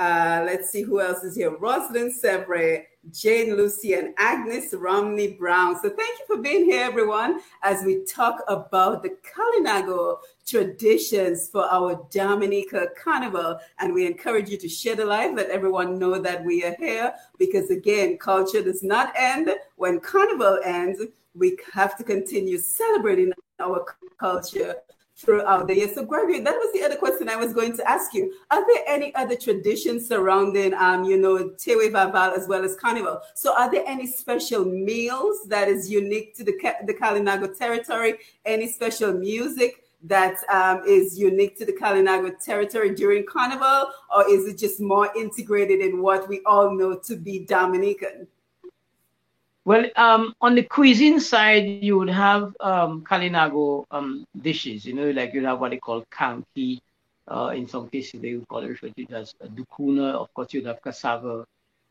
[0.00, 1.54] uh, let's see who else is here.
[1.58, 5.74] Rosalind Sevre, Jane Lucy, and Agnes Romney Brown.
[5.74, 11.66] So thank you for being here, everyone, as we talk about the Kalinago traditions for
[11.66, 13.58] our Dominica Carnival.
[13.78, 17.12] And we encourage you to share the live, let everyone know that we are here,
[17.38, 21.02] because again, culture does not end when Carnival ends.
[21.34, 23.84] We have to continue celebrating our
[24.18, 24.76] culture
[25.20, 25.90] throughout the year.
[25.94, 28.32] So, Gregory, that was the other question I was going to ask you.
[28.50, 33.20] Are there any other traditions surrounding, um, you know, Tewe Vaval as well as Carnival?
[33.34, 36.54] So, are there any special meals that is unique to the
[36.86, 38.14] the Kalinago territory?
[38.44, 39.84] Any special music?
[40.02, 45.10] that um, is unique to the Kalinago territory during Carnival, or is it just more
[45.14, 48.26] integrated in what we all know to be Dominican?
[49.64, 54.78] Well, um, on the cuisine side, you would have um, Kalinago um, dishes.
[54.78, 56.80] You know, like you have what they call kanki.
[57.28, 60.14] Uh, in some cases, they would call it referred to as dukuna.
[60.14, 61.44] Of course, you'd have cassava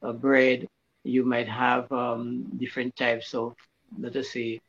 [0.03, 0.67] uh, bread.
[1.03, 3.53] You might have um, different types of,
[3.99, 4.59] let us say,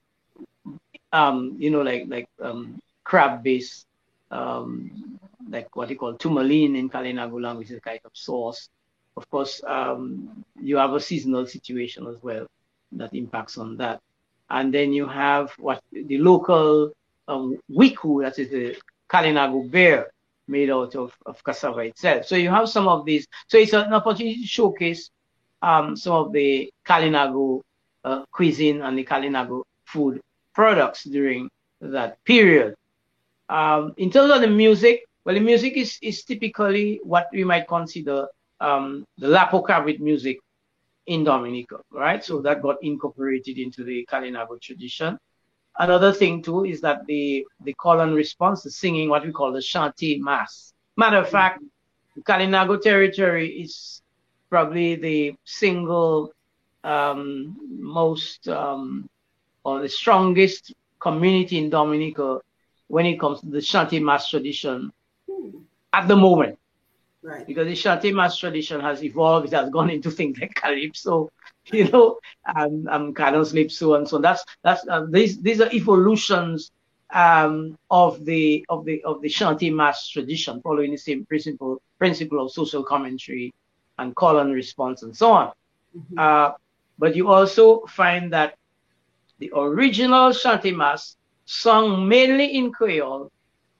[1.12, 3.86] um, you know, like like um, crab-based,
[4.30, 8.68] um, like what they call tumalin in Kalinago language, is a kind of sauce.
[9.16, 9.60] Of course,
[10.62, 12.46] you have a seasonal situation as well
[12.92, 14.00] that impacts on that.
[14.48, 16.90] And then you have what the local
[17.28, 18.76] um, wiku, that is the
[19.08, 20.10] Kalinago beer
[20.48, 22.26] made out of, of cassava itself.
[22.26, 23.26] So you have some of these.
[23.48, 25.10] So it's an opportunity to showcase
[25.62, 27.62] um, some of the Kalinago
[28.04, 30.20] uh, cuisine and the Kalinago food
[30.54, 31.48] products during
[31.80, 32.74] that period.
[33.48, 37.68] Um, in terms of the music, well, the music is, is typically what we might
[37.68, 38.26] consider
[38.60, 39.64] um, the Lapo
[39.98, 40.38] music
[41.10, 42.24] in Dominica, right?
[42.24, 45.18] So that got incorporated into the Kalinago tradition.
[45.76, 49.50] Another thing too is that the the call and response, the singing, what we call
[49.52, 50.72] the chanté mass.
[50.96, 51.64] Matter of fact,
[52.28, 54.02] Kalinago territory is
[54.48, 56.32] probably the single
[56.84, 59.08] um, most um,
[59.64, 62.38] or the strongest community in Dominica
[62.86, 64.92] when it comes to the chanté mass tradition
[65.92, 66.56] at the moment.
[67.22, 67.46] Right.
[67.46, 71.30] Because the Chanté Mass tradition has evolved, it has gone into things like Calypso,
[71.66, 74.22] you know, and um, Canon Calypso and so on.
[74.22, 76.70] That's that's uh, these these are evolutions
[77.12, 82.44] um, of the of the of the Chanté Mass tradition, following the same principle principle
[82.44, 83.52] of social commentary
[83.98, 85.52] and call and response and so on.
[85.96, 86.18] Mm-hmm.
[86.18, 86.52] Uh,
[86.98, 88.56] but you also find that
[89.38, 93.30] the original Chanté Mass, sung mainly in Creole,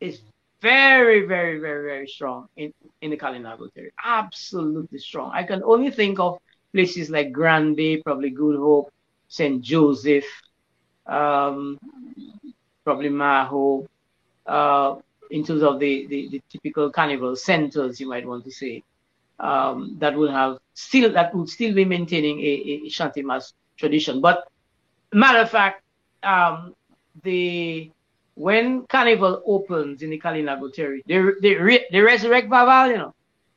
[0.00, 0.20] is
[0.60, 3.92] very, very, very, very strong in, in the Kalinago territory.
[4.04, 5.30] Absolutely strong.
[5.32, 6.38] I can only think of
[6.72, 8.92] places like Grande, probably Good Hope,
[9.28, 9.62] St.
[9.62, 10.24] Joseph,
[11.06, 11.78] um,
[12.84, 13.86] probably Mahaut,
[14.46, 14.96] uh,
[15.30, 18.82] in terms of the, the, the, typical carnival centers, you might want to say,
[19.38, 24.20] um, that will have still that would still be maintaining a, a Chanté Mass tradition.
[24.20, 24.48] But
[25.12, 25.82] matter of fact,
[26.22, 26.74] um,
[27.22, 27.90] the
[28.34, 33.14] when Carnival opens in the Kalinago territory, they they, re, they resurrect Vaval, you know.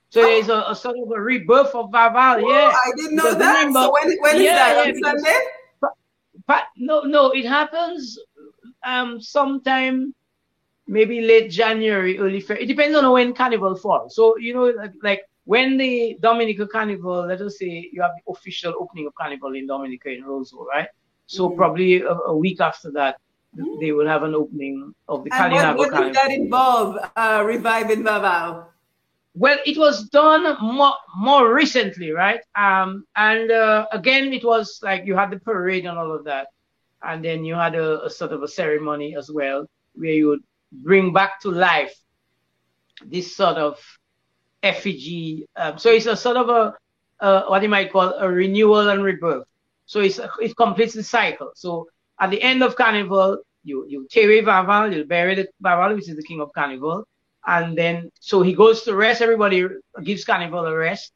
[0.10, 0.26] So Oh.
[0.26, 2.72] there's a, a sort of a rebirth of Vaval, yeah.
[2.72, 3.58] Oh, I didn't know Because that.
[3.60, 4.74] remember- so when, when is Yeah, that?
[4.76, 5.40] yeah, On because- Sunday?
[6.48, 8.20] But no, no, it happens
[8.86, 10.14] um sometime
[10.88, 12.64] maybe late January, early February.
[12.66, 14.16] It depends on when Carnival falls.
[14.16, 18.32] So you know, like, like when the Dominican Carnival, let us say you have the
[18.32, 20.88] official opening of Carnival in Dominica in Roseville, right?
[21.28, 21.56] So Mhm.
[21.58, 23.18] probably a, a week after that,
[23.80, 26.97] they will have an opening of the And what, what did that involve?
[27.16, 28.66] Uh, reviving Vaval.
[29.36, 32.41] Well, it was done more more recently, right?
[32.56, 36.47] Um, and uh, again, it was like you had the parade and all of that,
[37.01, 40.43] and then you had a, a sort of a ceremony as well, where you would
[40.72, 41.95] bring back to life
[43.06, 43.80] this sort of
[44.62, 45.47] effigy.
[45.56, 46.76] Um, so it's a sort of a,
[47.20, 49.47] a what you might call a renewal and rebirth.
[49.88, 51.51] So it's it completes the cycle.
[51.56, 51.88] So
[52.24, 56.10] at the end of Carnival, you you tear away Vaval, you bury the Vaval, which
[56.10, 57.06] is the king of Carnival,
[57.46, 59.22] and then so he goes to rest.
[59.22, 59.66] Everybody
[60.04, 61.12] gives Carnival a rest,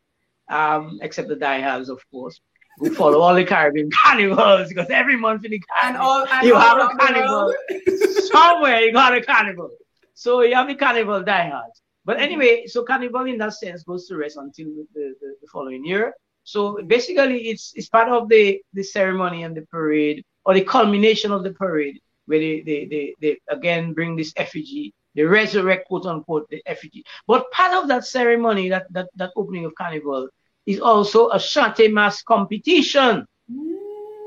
[0.50, 2.42] um, except the diehards, of course,
[2.80, 6.56] who follow all the Caribbean carnivals because every month in the And all, and you
[6.56, 7.54] have a carnival
[8.34, 8.82] somewhere.
[8.82, 9.70] You got a carnival,
[10.14, 11.82] so you have the carnival diehards.
[12.04, 14.86] But anyway, so carnival in that sense goes to rest until the,
[15.22, 16.14] the, the following year.
[16.44, 21.34] So basically, it's it's part of the the ceremony and the parade, or the culmination
[21.34, 26.06] of the parade, where they they, they, they again bring this effigy, they resurrect quote
[26.06, 27.04] unquote the effigy.
[27.28, 30.30] But part of that ceremony, that that, that opening of carnival,
[30.66, 33.28] is also a chante mass competition.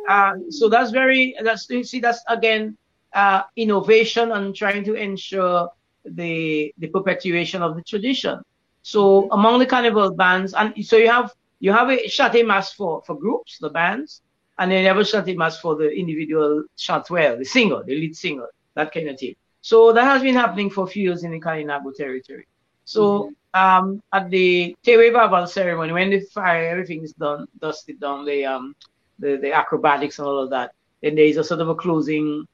[0.08, 2.76] Uh, so that's very that's you see that's again
[3.14, 5.70] uh, innovation and trying to ensure
[6.04, 8.40] the the perpetuation of the tradition.
[8.82, 13.00] So among the carnival bands, and so you have you have a chante mass for
[13.06, 14.20] for groups, the bands,
[14.60, 18.92] and have a chante mass for the individual chanteuer, the singer, the lead singer, that
[18.92, 19.34] kind of thing.
[19.62, 22.46] So that has been happening for a few years in the Kalinago territory.
[22.84, 28.24] So um, at the Tewe Vaval ceremony, when the fire, everything is done, dusted down,
[28.24, 28.76] the um
[29.18, 32.46] the, the acrobatics and all of that, then there is a sort of a closing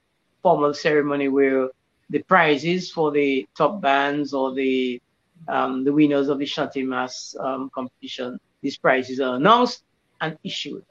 [0.43, 1.69] formal ceremony where
[2.11, 5.01] the prizes for the top bands or the
[5.49, 9.85] um, the winners of the Chante Mass um, competition, these prizes are announced
[10.21, 10.85] and issued.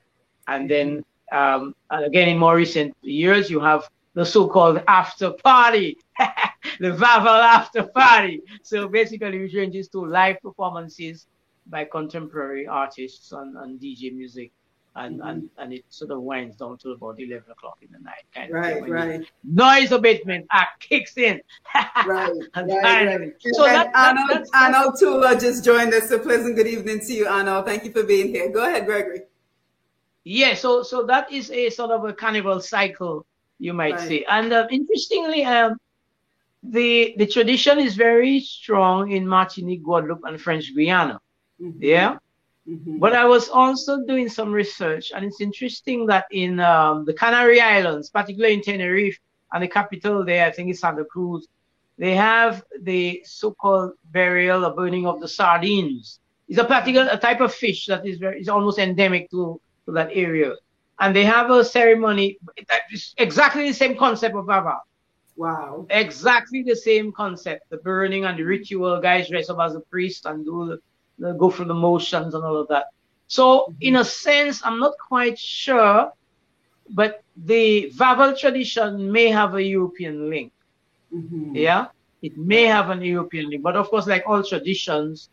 [0.47, 5.97] And then um, and again in more recent years, you have the so-called after party,
[6.79, 8.41] the Vaval after party.
[8.63, 11.27] So basically, which ranges to live performances
[11.67, 14.51] by contemporary artists and, and DJ music.
[14.97, 15.29] And, Mhm.
[15.29, 18.23] and, and it sort of winds down to about 11 o'clock in the night.
[18.33, 21.41] Kind Right, the right, Noise abatement act kicks in.
[22.07, 23.33] right, And right, right.
[23.41, 26.07] So that, that, Arnold Tula just joined us.
[26.07, 27.65] So pleasant good evening to you, Arnold.
[27.65, 28.49] Thank you for being here.
[28.49, 29.23] Go ahead, Gregory.
[30.25, 33.25] Yeah, so so that is a sort of a carnival cycle,
[33.59, 34.01] you might Right.
[34.01, 34.25] say.
[34.29, 35.77] And uh, interestingly, um,
[36.63, 41.19] the the tradition is very strong in Martinique, Guadeloupe, and French Guiana.
[41.59, 42.17] Mhm, Yeah.
[42.67, 42.99] mhm.
[42.99, 47.59] But I was also doing some research, and it's interesting that in um, the Canary
[47.61, 49.17] Islands, particularly in Tenerife,
[49.53, 51.47] and the capital there, I think it's Santa Cruz,
[51.97, 56.19] they have the so-called burial or burning of the sardines.
[56.47, 59.91] It's a particular a type of fish that is very is almost endemic to, to
[59.93, 60.53] that area,
[60.99, 62.37] and they have a ceremony.
[62.69, 64.79] that is exactly the same concept of Baba.
[65.35, 65.85] Wow.
[65.89, 67.63] Exactly the same concept.
[67.69, 69.01] The burning and the ritual.
[69.01, 70.79] Guys dress up as a priest and do
[71.17, 72.85] the, go through the motions and all of that.
[73.27, 76.11] So, in a sense, I'm not quite sure,
[76.89, 80.51] but the Vaval tradition may have a European link.
[81.13, 81.51] Mhm.
[81.55, 81.87] Yeah,
[82.21, 85.29] it may have an European link, but of course, like all traditions,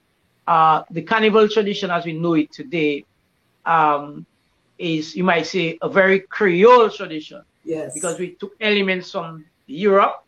[0.47, 3.05] uh, the carnival tradition as we know it today
[3.65, 4.27] um,
[4.83, 7.95] is, you might say, a very Creole tradition Yes.
[7.95, 10.25] because we took elements from Europe,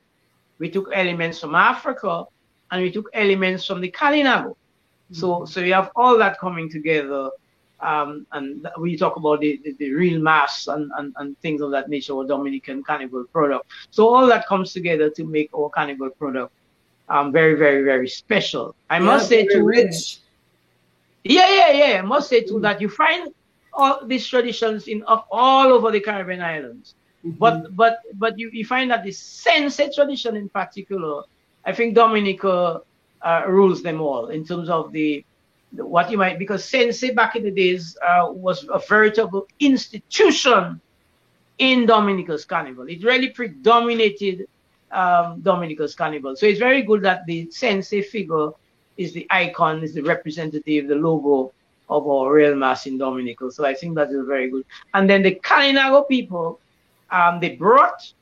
[0.58, 2.24] we took elements from Africa,
[2.70, 4.54] and we took elements from the Kalinago.
[5.10, 7.30] So, so you have all that coming together,
[7.80, 11.72] um, and we talk about the, the, the real mass and, and, and things of
[11.72, 13.66] that nature, or Dominican carnival product.
[13.90, 16.52] So all that comes together to make our carnival product
[17.08, 18.74] um, very, very, very special.
[18.88, 20.20] I must say too, rich.
[21.24, 21.98] yeah, yeah, yeah.
[21.98, 23.34] I must say too that you find
[23.76, 26.94] all these traditions in of all over the Caribbean islands.
[27.24, 27.38] Mhm.
[27.38, 31.22] But but but you, you find that the sense tradition in particular,
[31.64, 32.80] I think Dominica
[33.22, 35.24] uh, rules them all in terms of the,
[35.72, 40.80] what you might because Sense back in the days uh, was a veritable institution
[41.58, 42.86] in Dominica's carnival.
[42.88, 44.46] It really predominated
[44.90, 46.36] um, Dominica's carnival.
[46.36, 48.50] So it's very good that the Sensei figure
[48.96, 51.52] is the icon, is the representative, the logo
[51.88, 53.50] of our real mass in Dominica.
[53.50, 54.64] So I think that is very good.
[54.94, 56.60] And then the Kalinago people
[57.10, 58.12] um, they brought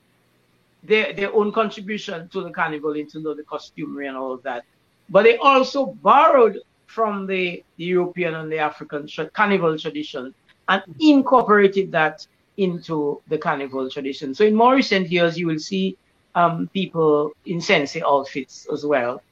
[0.83, 4.65] their, their own contribution to the carnival into the, the costumery and all of that.
[5.09, 10.35] But they also borrowed from the, the European and the African tra- carnival tradition
[10.69, 12.27] and incorporated that
[12.59, 14.35] into the carnival tradition.
[14.35, 15.97] So in more recent years, you will see
[16.35, 19.23] um, people in sensei outfits as well,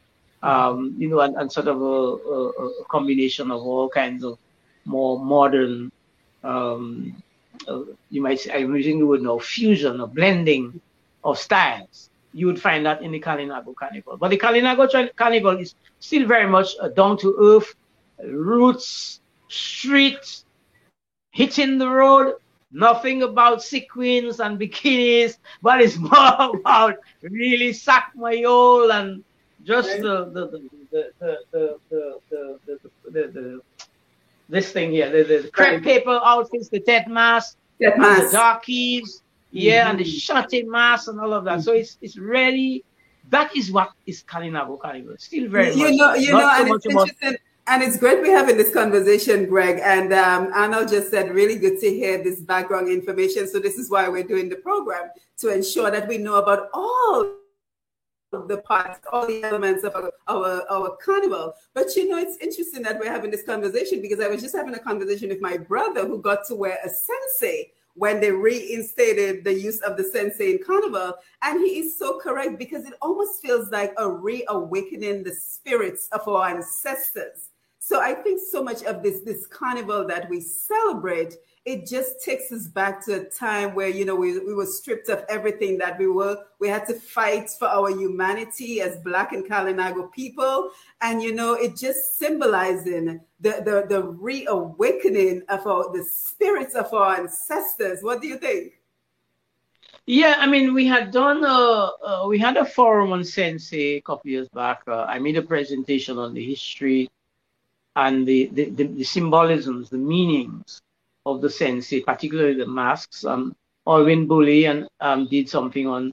[0.43, 4.39] um, you know, and, and sort of a, a, combination of all kinds of
[4.85, 5.93] more modern,
[6.43, 7.23] um,
[7.69, 10.81] uh, you might say, I'm using the word now, fusion or blending
[11.25, 12.09] of styles.
[12.33, 14.17] You would find that in the Kalinago Carnival.
[14.17, 17.75] But the Kalinago Carnival is still very much down to earth,
[18.25, 20.45] roots, street,
[21.33, 22.37] hitting the road,
[22.73, 29.25] nothing about sequins and bikinis, but it's more about really sack my old and
[29.65, 32.79] just the the the the the the the, the,
[33.11, 33.61] the, the
[34.49, 38.33] this thing here, the, the crepe paper outfits, the tet mask, the mask.
[38.33, 39.91] darkies, yeah, Mm-hmm.
[39.91, 41.63] and the shutting mask and all of that.
[41.63, 42.85] So it's it's really
[43.31, 45.15] that is what is Kalinago Carnival.
[45.19, 47.37] Still very you much know, you not know, so and it's interesting.
[47.67, 49.79] And it's great we're having this conversation, Greg.
[49.85, 53.47] And um, Arnold just said, really good to hear this background information.
[53.47, 57.21] So this is why we're doing the program to ensure that we know about all
[57.21, 57.29] of
[58.31, 61.55] the parts, all the elements of our, our, our carnival.
[61.75, 64.75] But you know, it's interesting that we're having this conversation because I was just having
[64.75, 69.53] a conversation with my brother who got to wear a sensei when they reinstated the
[69.53, 71.15] use of the sensei in carnival.
[71.43, 76.27] And he is so correct because it almost feels like a reawakening the spirits of
[76.29, 77.51] our ancestors.
[77.81, 82.51] So I think so much of this this carnival that we celebrate, it just takes
[82.53, 85.99] us back to a time where you know we, we were stripped of everything that
[85.99, 86.39] we were.
[86.59, 90.71] We had to fight for our humanity as Black and Kalinago people,
[91.03, 96.93] and you know it just symbolizing the the, the reawakening of our the spirits of
[96.95, 98.03] our ancestors.
[98.03, 98.75] What do you think?
[100.07, 104.01] Yeah, I mean, we had done a uh, we had a forum on Sensei a
[104.01, 104.81] couple years back.
[104.89, 107.11] Uh, I made a presentation on the history
[107.97, 110.81] and the, the, the, the symbolisms, the meanings
[111.27, 113.25] of the Sensei, particularly the masks.
[113.25, 113.55] Um,
[113.87, 116.13] Alwyn Bully and um, did something on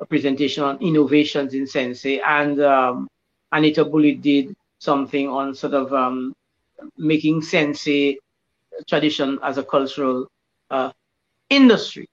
[0.00, 3.08] a presentation on innovations in Sensei, and um,
[3.52, 6.34] Anita Bully did something on sort of um,
[6.98, 8.18] making Sensei
[8.86, 10.28] tradition as a cultural
[10.70, 10.92] uh,
[11.48, 12.08] industry.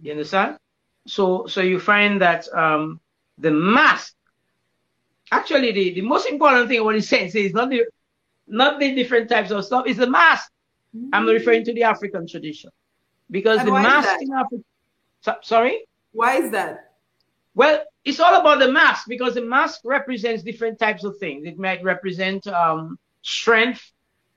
[0.00, 0.58] You understand?
[1.06, 3.00] So, so you find that um,
[3.38, 4.14] the mask,
[5.30, 7.84] actually, the, the most important thing about the sensei is not the
[8.46, 10.50] not the different types of stuff, it's the mask.
[11.12, 12.70] I'm referring to the African tradition
[13.30, 14.62] because And the mask in Africa.
[15.22, 15.84] So, sorry.
[16.12, 16.92] Why is that?
[17.54, 21.46] Well, it's all about the mask because the mask represents different types of things.
[21.46, 23.82] It might represent um, strength.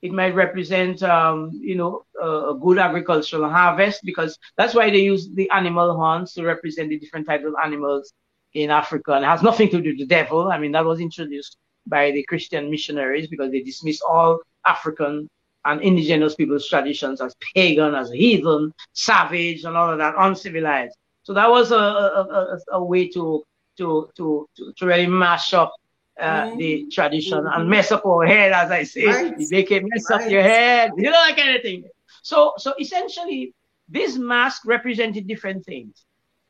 [0.01, 4.99] It might represent, um, you know, a, a good agricultural harvest because that's why they
[4.99, 8.13] use the animal horns to represent the different types of animals
[8.53, 9.13] in Africa.
[9.13, 10.51] And it has nothing to do with the devil.
[10.51, 15.29] I mean, that was introduced by the Christian missionaries because they dismissed all African
[15.67, 20.95] and indigenous people's traditions as pagan, as heathen, savage, and all of that, uncivilized.
[21.23, 23.43] So that was a, a, a, a way to,
[23.77, 24.47] to, to,
[24.77, 25.73] to, really mash up
[26.19, 29.05] uh, the tradition and mess up our head, as I say.
[29.05, 29.35] Right.
[29.37, 31.83] Make it mess up your head, you know, that kind of thing.
[32.23, 33.53] So, so essentially,
[33.89, 36.05] this mask represented different things.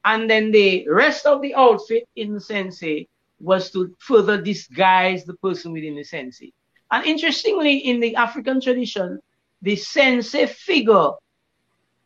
[0.05, 3.07] And then the rest of the outfit in the sensei
[3.39, 6.53] was to further disguise the person within the sensei.
[6.91, 9.19] And interestingly, in the African tradition,
[9.61, 11.11] the sensei figure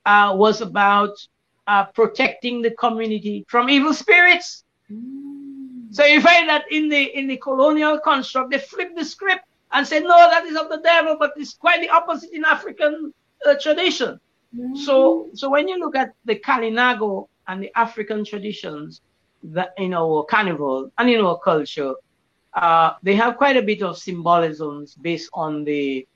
[0.05, 1.11] uh, was about
[1.67, 4.63] uh, protecting the community from evil spirits.
[5.91, 9.85] So you find that in the in the colonial construct, they flip the script and
[9.85, 13.13] say, no, that is of the devil, but it's quite the opposite in African
[13.45, 14.19] uh, tradition.
[14.75, 19.01] So so when you look at the Kalinago and the African traditions
[19.43, 21.93] that in our carnival and in our culture,
[22.53, 26.07] uh, they have quite a bit of symbolisms based on the,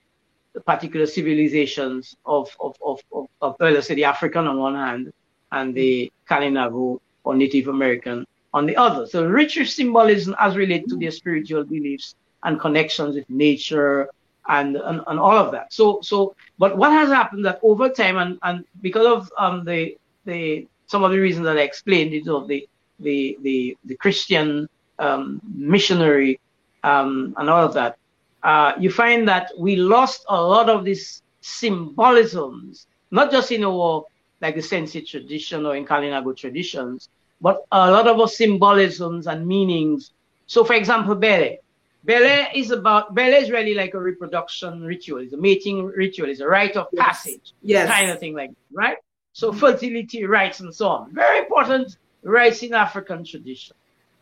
[0.54, 4.76] the particular civilizations of, of, of, of, of well, let's say the African on one
[4.76, 5.14] hand
[5.52, 9.06] and the Kalinago or Native American on the other.
[9.06, 14.10] So richer symbolism as related to their spiritual beliefs and connections with nature
[14.48, 15.74] and, and, and all of that.
[15.74, 19.98] So so but what has happened that over time and, and because of um the
[20.26, 22.68] the some of the reasons that I explained, you know, the
[23.00, 24.68] the the, the Christian
[25.00, 26.40] um, missionary
[26.84, 27.98] um, and all of that,
[28.44, 34.04] uh, you find that we lost a lot of these symbolisms, not just in our
[34.42, 37.10] like the Sensi tradition or in Kalinago traditions,
[37.42, 40.12] but a lot of our symbolisms and meanings.
[40.48, 41.58] So, for example, Bele.
[42.04, 45.20] Bele is about Bele is really like a reproduction ritual.
[45.22, 46.30] It's a mating ritual.
[46.30, 47.06] It's a rite of Yes.
[47.06, 47.88] passage Yes.
[47.90, 48.98] kind of thing like that, right?
[49.34, 51.14] So fertility rites and so on.
[51.14, 53.76] Very important rites in African tradition.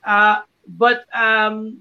[0.05, 1.80] Uh, but um,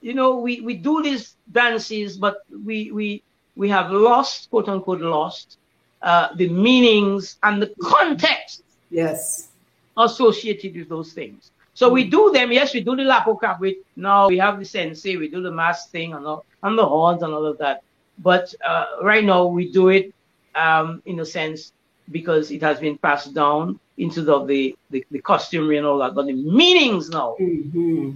[0.00, 3.22] you know, we, we do these dances, but we we
[3.56, 5.58] we have lost, quote unquote, lost
[6.02, 9.48] uh, the meanings and the context Yes.
[9.96, 11.50] associated with those things.
[11.74, 12.52] So we do them.
[12.52, 15.90] Yes, we do the lapo with now we have the sensei, we do the mask
[15.90, 17.80] thing and all, and the horns and all of that.
[18.18, 20.12] But uh, right now we do it
[20.54, 21.72] um, in a sense
[22.10, 26.14] because it has been passed down into the the, the, the costumery and all that.
[26.14, 28.10] But the meanings now, hmm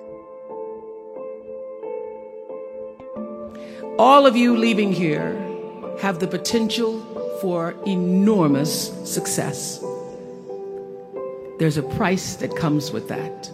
[3.98, 5.36] All of you leaving here
[6.00, 7.00] have the potential
[7.42, 9.84] for enormous success.
[11.58, 13.50] There's a price that comes with that.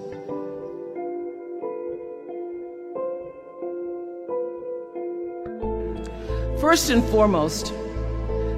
[6.61, 7.75] First and foremost,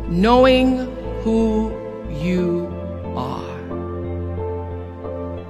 [0.06, 0.78] knowing
[1.22, 1.72] who
[2.08, 2.68] you
[3.16, 3.58] are.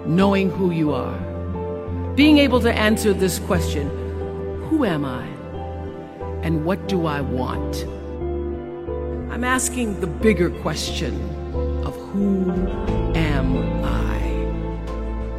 [0.07, 1.19] Knowing who you are.
[2.15, 3.91] Being able to answer this question
[4.71, 5.27] Who am I?
[6.43, 7.85] And what do I want?
[9.31, 11.15] I'm asking the bigger question
[11.85, 12.51] of who
[13.15, 14.19] am I?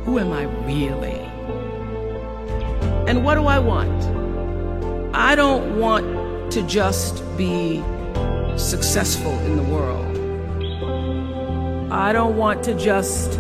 [0.06, 1.20] Who am I really?
[3.10, 4.04] And what do I want?
[5.16, 6.19] I don't want
[6.52, 7.84] to just be
[8.58, 10.06] successful in the world.
[11.92, 13.40] I don't want to just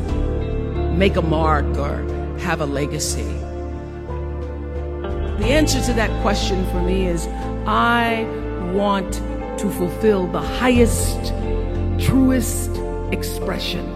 [0.96, 1.98] make a mark or
[2.40, 3.24] have a legacy.
[5.40, 7.28] The answer to that question for me is
[7.66, 8.24] I
[8.74, 9.14] want
[9.60, 11.34] to fulfill the highest,
[12.00, 12.72] truest
[13.12, 13.88] expression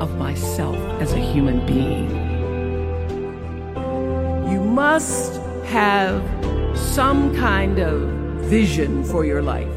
[0.00, 2.10] of myself as a human being.
[4.50, 6.39] You must have
[6.90, 8.00] some kind of
[8.50, 9.72] vision for your life.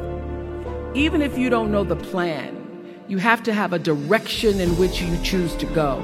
[0.95, 4.99] Even if you don't know the plan, you have to have a direction in which
[4.99, 6.01] you choose to go.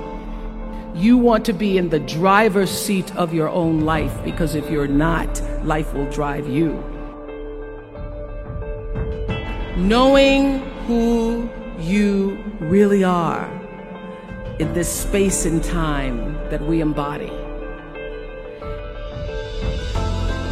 [0.93, 4.87] You want to be in the driver's seat of your own life because if you're
[4.87, 6.73] not, life will drive you.
[9.77, 11.49] Knowing who
[11.79, 13.49] you really are
[14.59, 17.38] in this space and time that we embody.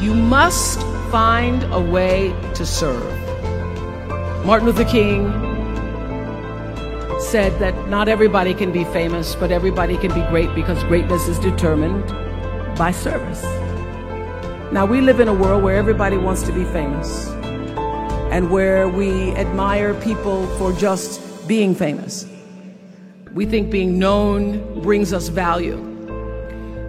[0.01, 0.79] You must
[1.11, 3.05] find a way to serve.
[4.45, 5.47] Martin Luther King,
[7.19, 11.37] said that not everybody can be famous, but everybody can be great because greatness is
[11.39, 12.07] determined
[12.77, 13.41] by service.
[14.71, 17.27] Now, we live in a world where everybody wants to be famous
[18.31, 22.27] and where we admire people for just being famous.
[23.33, 25.96] We think being known brings us value.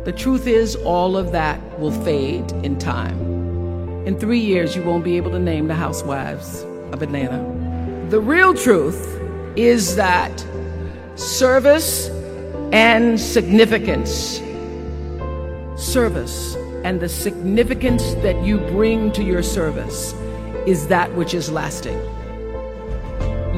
[0.09, 3.21] The truth is, all of that will fade in time.
[4.07, 7.45] In three years, you won't be able to name the housewives of Atlanta.
[8.09, 9.21] The real truth
[9.55, 10.33] is that
[11.15, 12.09] service
[12.73, 14.41] and significance,
[15.77, 16.55] service
[16.85, 20.15] and the significance that you bring to your service
[20.67, 21.99] is that which is lasting.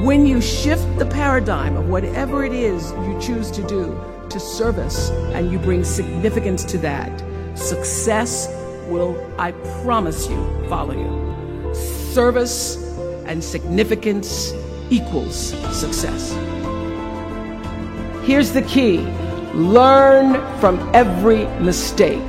[0.03, 5.09] When you shift the paradigm of whatever it is you choose to do to service
[5.33, 7.11] and you bring significance to that,
[7.57, 8.47] success
[8.87, 9.51] will, I
[9.83, 11.73] promise you, follow you.
[11.75, 12.77] Service
[13.25, 14.53] and significance
[14.89, 16.31] equals success.
[18.25, 18.99] Here's the key
[19.53, 22.27] learn from every mistake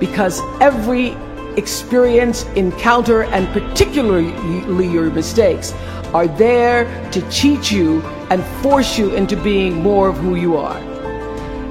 [0.00, 1.16] because every
[1.56, 5.72] experience, encounter, and particularly your mistakes
[6.14, 10.97] are there to teach you and force you into being more of who you are.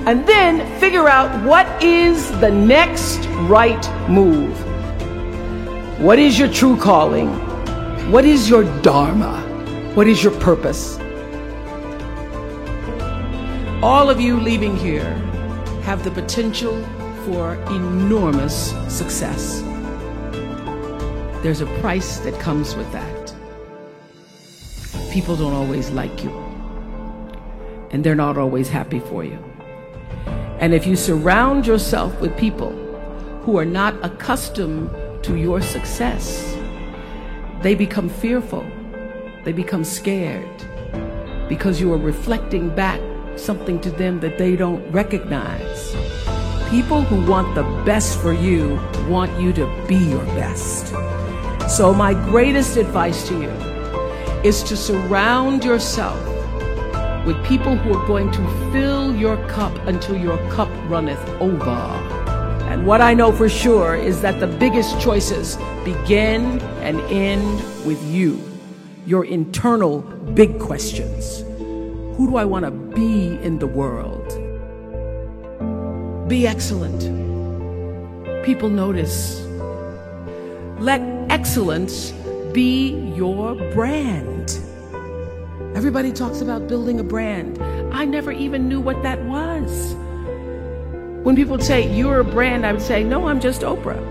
[0.08, 4.58] And then figure out what is the next right move.
[6.00, 7.28] What is your true calling?
[8.10, 9.42] What is your dharma?
[9.96, 10.98] What is your purpose?
[13.84, 15.14] All of you leaving here
[15.84, 16.82] have the potential
[17.26, 19.60] for enormous success.
[21.44, 23.34] There's a price that comes with that.
[25.12, 26.32] People don't always like you,
[27.92, 29.38] and they're not always happy for you.
[30.60, 32.72] And if you surround yourself with people
[33.44, 34.90] who are not accustomed
[35.24, 36.58] to your success,
[37.62, 38.66] they become fearful,
[39.44, 40.50] they become scared
[41.48, 43.00] because you are reflecting back
[43.36, 45.96] something to them that they don't recognize.
[46.70, 50.88] People who want the best for you want you to be your best.
[51.70, 53.50] So, my greatest advice to you
[54.44, 56.18] is to surround yourself
[57.28, 61.78] with people who are going to fill your cup until your cup runneth over.
[62.72, 68.02] And what I know for sure is that the biggest choices begin and end with
[68.06, 68.42] you,
[69.06, 70.00] your internal
[70.36, 71.42] big questions.
[72.16, 74.26] Who do I want to be in the world?
[76.30, 77.02] Be excellent.
[78.46, 79.42] People notice.
[80.80, 82.14] Let excellence
[82.54, 84.62] be your brand.
[85.78, 87.62] Everybody talks about building a brand.
[87.94, 89.94] I never even knew what that was.
[91.24, 94.02] When people say, You're a brand, I would say, No, I'm just Oprah.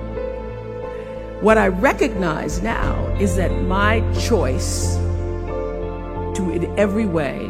[1.43, 4.95] What I recognize now is that my choice
[6.37, 7.47] to, in every way,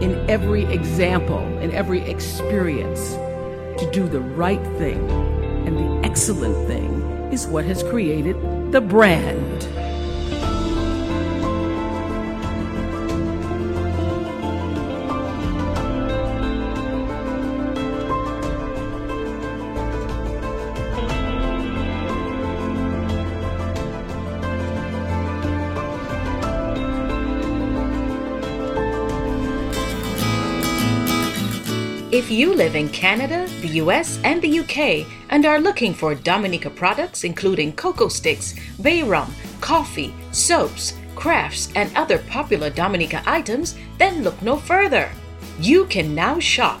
[0.00, 3.14] in every example, in every experience,
[3.80, 5.10] to do the right thing
[5.66, 7.02] and the excellent thing
[7.32, 8.36] is what has created
[8.70, 9.75] the brand.
[32.26, 36.68] If you live in Canada, the US, and the UK and are looking for Dominica
[36.68, 44.24] products including cocoa sticks, bay rum, coffee, soaps, crafts, and other popular Dominica items, then
[44.24, 45.08] look no further.
[45.60, 46.80] You can now shop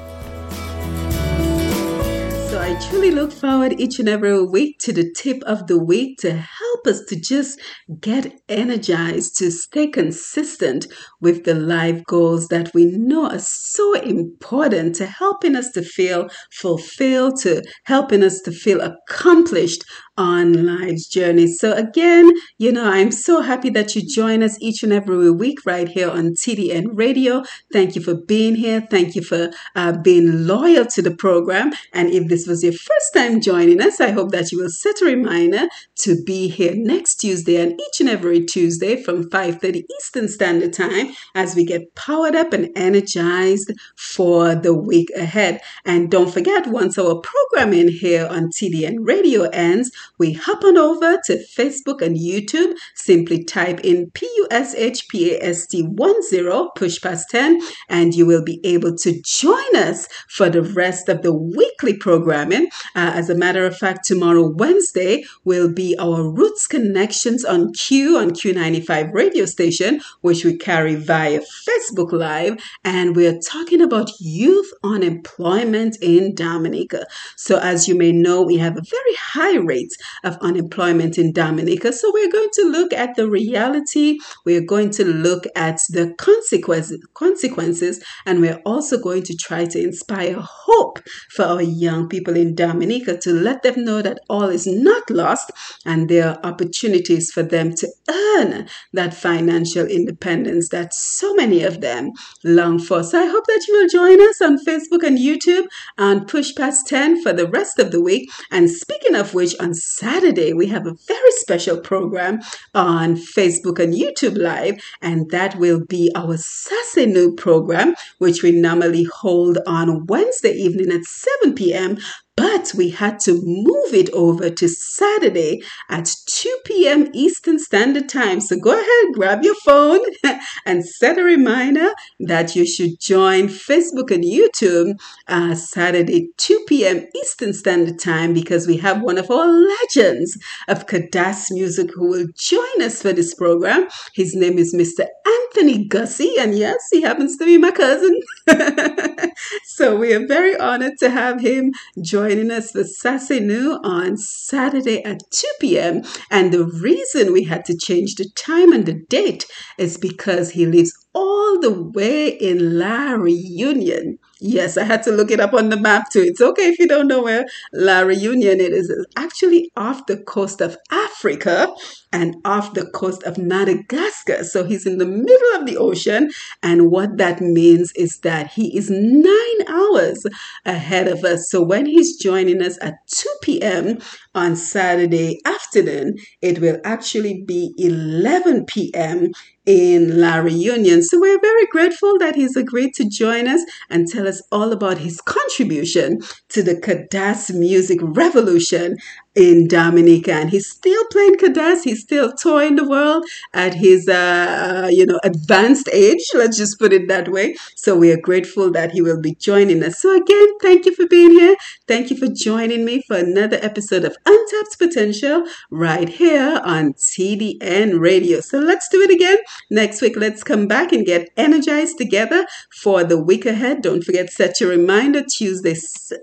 [2.61, 6.31] I truly look forward each and every week to the tip of the week to
[6.33, 7.59] help us to just
[7.99, 10.85] get energized, to stay consistent
[11.21, 16.27] with the life goals that we know are so important to helping us to feel
[16.51, 19.83] fulfilled, to helping us to feel accomplished
[20.17, 21.47] on life's journey.
[21.47, 25.59] So again, you know, I'm so happy that you join us each and every week
[25.65, 27.43] right here on TDN Radio.
[27.71, 28.81] Thank you for being here.
[28.89, 31.71] Thank you for uh, being loyal to the program.
[31.93, 35.01] And if this was your first time joining us, I hope that you will set
[35.01, 35.67] a reminder
[36.01, 41.10] to be here next Tuesday and each and every Tuesday from 5:30 Eastern Standard Time
[41.35, 45.61] as we get powered up and energized for the week ahead.
[45.85, 51.19] And don't forget, once our programming here on TDN Radio ends, we hop on over
[51.25, 52.73] to Facebook and YouTube.
[52.95, 57.59] Simply type in P U S H P A S T 10 push past 10
[57.89, 62.67] and you will be able to join us for the rest of the weekly programming.
[62.95, 68.17] Uh, as a matter of fact, tomorrow, Wednesday, will be our Roots Connections on Q
[68.17, 72.61] on Q95 radio station, which we carry via Facebook Live.
[72.83, 77.05] And we're talking about youth unemployment in Dominica.
[77.37, 79.93] So, as you may know, we have a very high rate
[80.23, 81.93] of unemployment in Dominica.
[81.93, 87.05] So, we're going to look at the reality, we're going to look at the consequences,
[87.13, 90.99] consequences and we're also going to try to inspire hope
[91.29, 95.51] for our young people in Dominica to let them know that all is not lost
[95.85, 101.81] and there are opportunities for them to earn that financial independence that so many of
[101.81, 102.11] them
[102.43, 103.03] long for.
[103.03, 105.67] So I hope that you will join us on Facebook and YouTube
[105.97, 108.29] and Push Past 10 for the rest of the week.
[108.51, 112.39] And speaking of which, on Saturday, we have a very special program
[112.73, 119.03] on Facebook and YouTube Live, and that will be our Sasenu program, which we normally
[119.03, 121.97] hold on Wednesday evening at 7 p.m
[122.41, 127.07] but we had to move it over to Saturday at 2 p.m.
[127.13, 128.41] Eastern Standard Time.
[128.41, 129.99] So go ahead, grab your phone
[130.65, 137.05] and set a reminder that you should join Facebook and YouTube uh, Saturday, 2 p.m.
[137.15, 140.35] Eastern Standard Time, because we have one of our legends
[140.67, 143.87] of Kadans music who will join us for this program.
[144.15, 145.05] His name is Mr.
[145.27, 148.19] Anthony Gussie, and yes, he happens to be my cousin.
[149.65, 151.71] so we are very honored to have him
[152.01, 156.01] join joining us for Sasenu on Saturday at 2 p.m.
[156.29, 159.45] And the reason we had to change the time and the date
[159.77, 164.17] is because he lives all the way in La Reunion.
[164.43, 166.21] Yes, I had to look it up on the map too.
[166.21, 168.89] It's okay if you don't know where La Reunion it is.
[168.89, 171.71] It's actually off the coast of Africa
[172.11, 174.43] and off the coast of Madagascar.
[174.43, 176.31] So he's in the middle of the ocean.
[176.63, 180.25] And what that means is that he is nine hours
[180.65, 181.47] ahead of us.
[181.51, 183.99] So when he's joining us at 2 p.m.
[184.33, 189.33] on Saturday afternoon, it will actually be 11 p.m
[189.65, 191.03] in La Reunion.
[191.03, 194.99] So we're very grateful that he's agreed to join us and tell us all about
[194.99, 196.19] his contribution
[196.49, 198.97] to the Kadans music revolution
[199.35, 201.83] in Dominica, and he's still playing Kadans.
[201.83, 206.25] He's still touring the world at his, uh, you know, advanced age.
[206.33, 207.55] Let's just put it that way.
[207.75, 210.01] So we are grateful that he will be joining us.
[210.01, 211.55] So again, thank you for being here.
[211.87, 217.99] Thank you for joining me for another episode of Untapped Potential right here on TDN
[217.99, 218.41] Radio.
[218.41, 219.37] So let's do it again
[219.69, 220.15] next week.
[220.17, 222.45] Let's come back and get energized together
[222.81, 223.81] for the week ahead.
[223.81, 225.75] Don't forget set your reminder Tuesday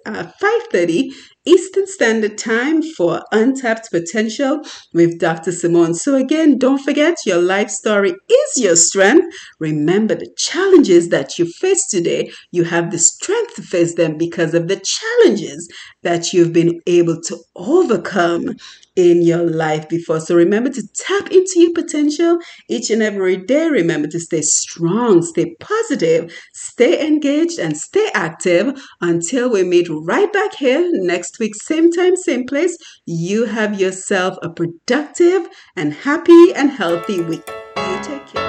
[0.07, 1.11] uh, 5:30
[1.49, 4.61] Eastern Standard Time for Untapped Potential
[4.93, 5.51] with Dr.
[5.51, 5.95] Simone.
[5.95, 9.35] So, again, don't forget your life story is your strength.
[9.59, 14.53] Remember the challenges that you face today, you have the strength to face them because
[14.53, 15.67] of the challenges
[16.03, 18.55] that you've been able to overcome
[18.99, 20.19] in your life before.
[20.19, 22.39] So remember to tap into your potential
[22.69, 23.69] each and every day.
[23.69, 30.33] Remember to stay strong, stay positive, stay engaged, and stay active until we meet right
[30.33, 32.77] back here next week, same time, same place.
[33.07, 35.47] You have yourself a productive
[35.77, 37.49] and happy and healthy week.
[37.77, 38.48] You take care.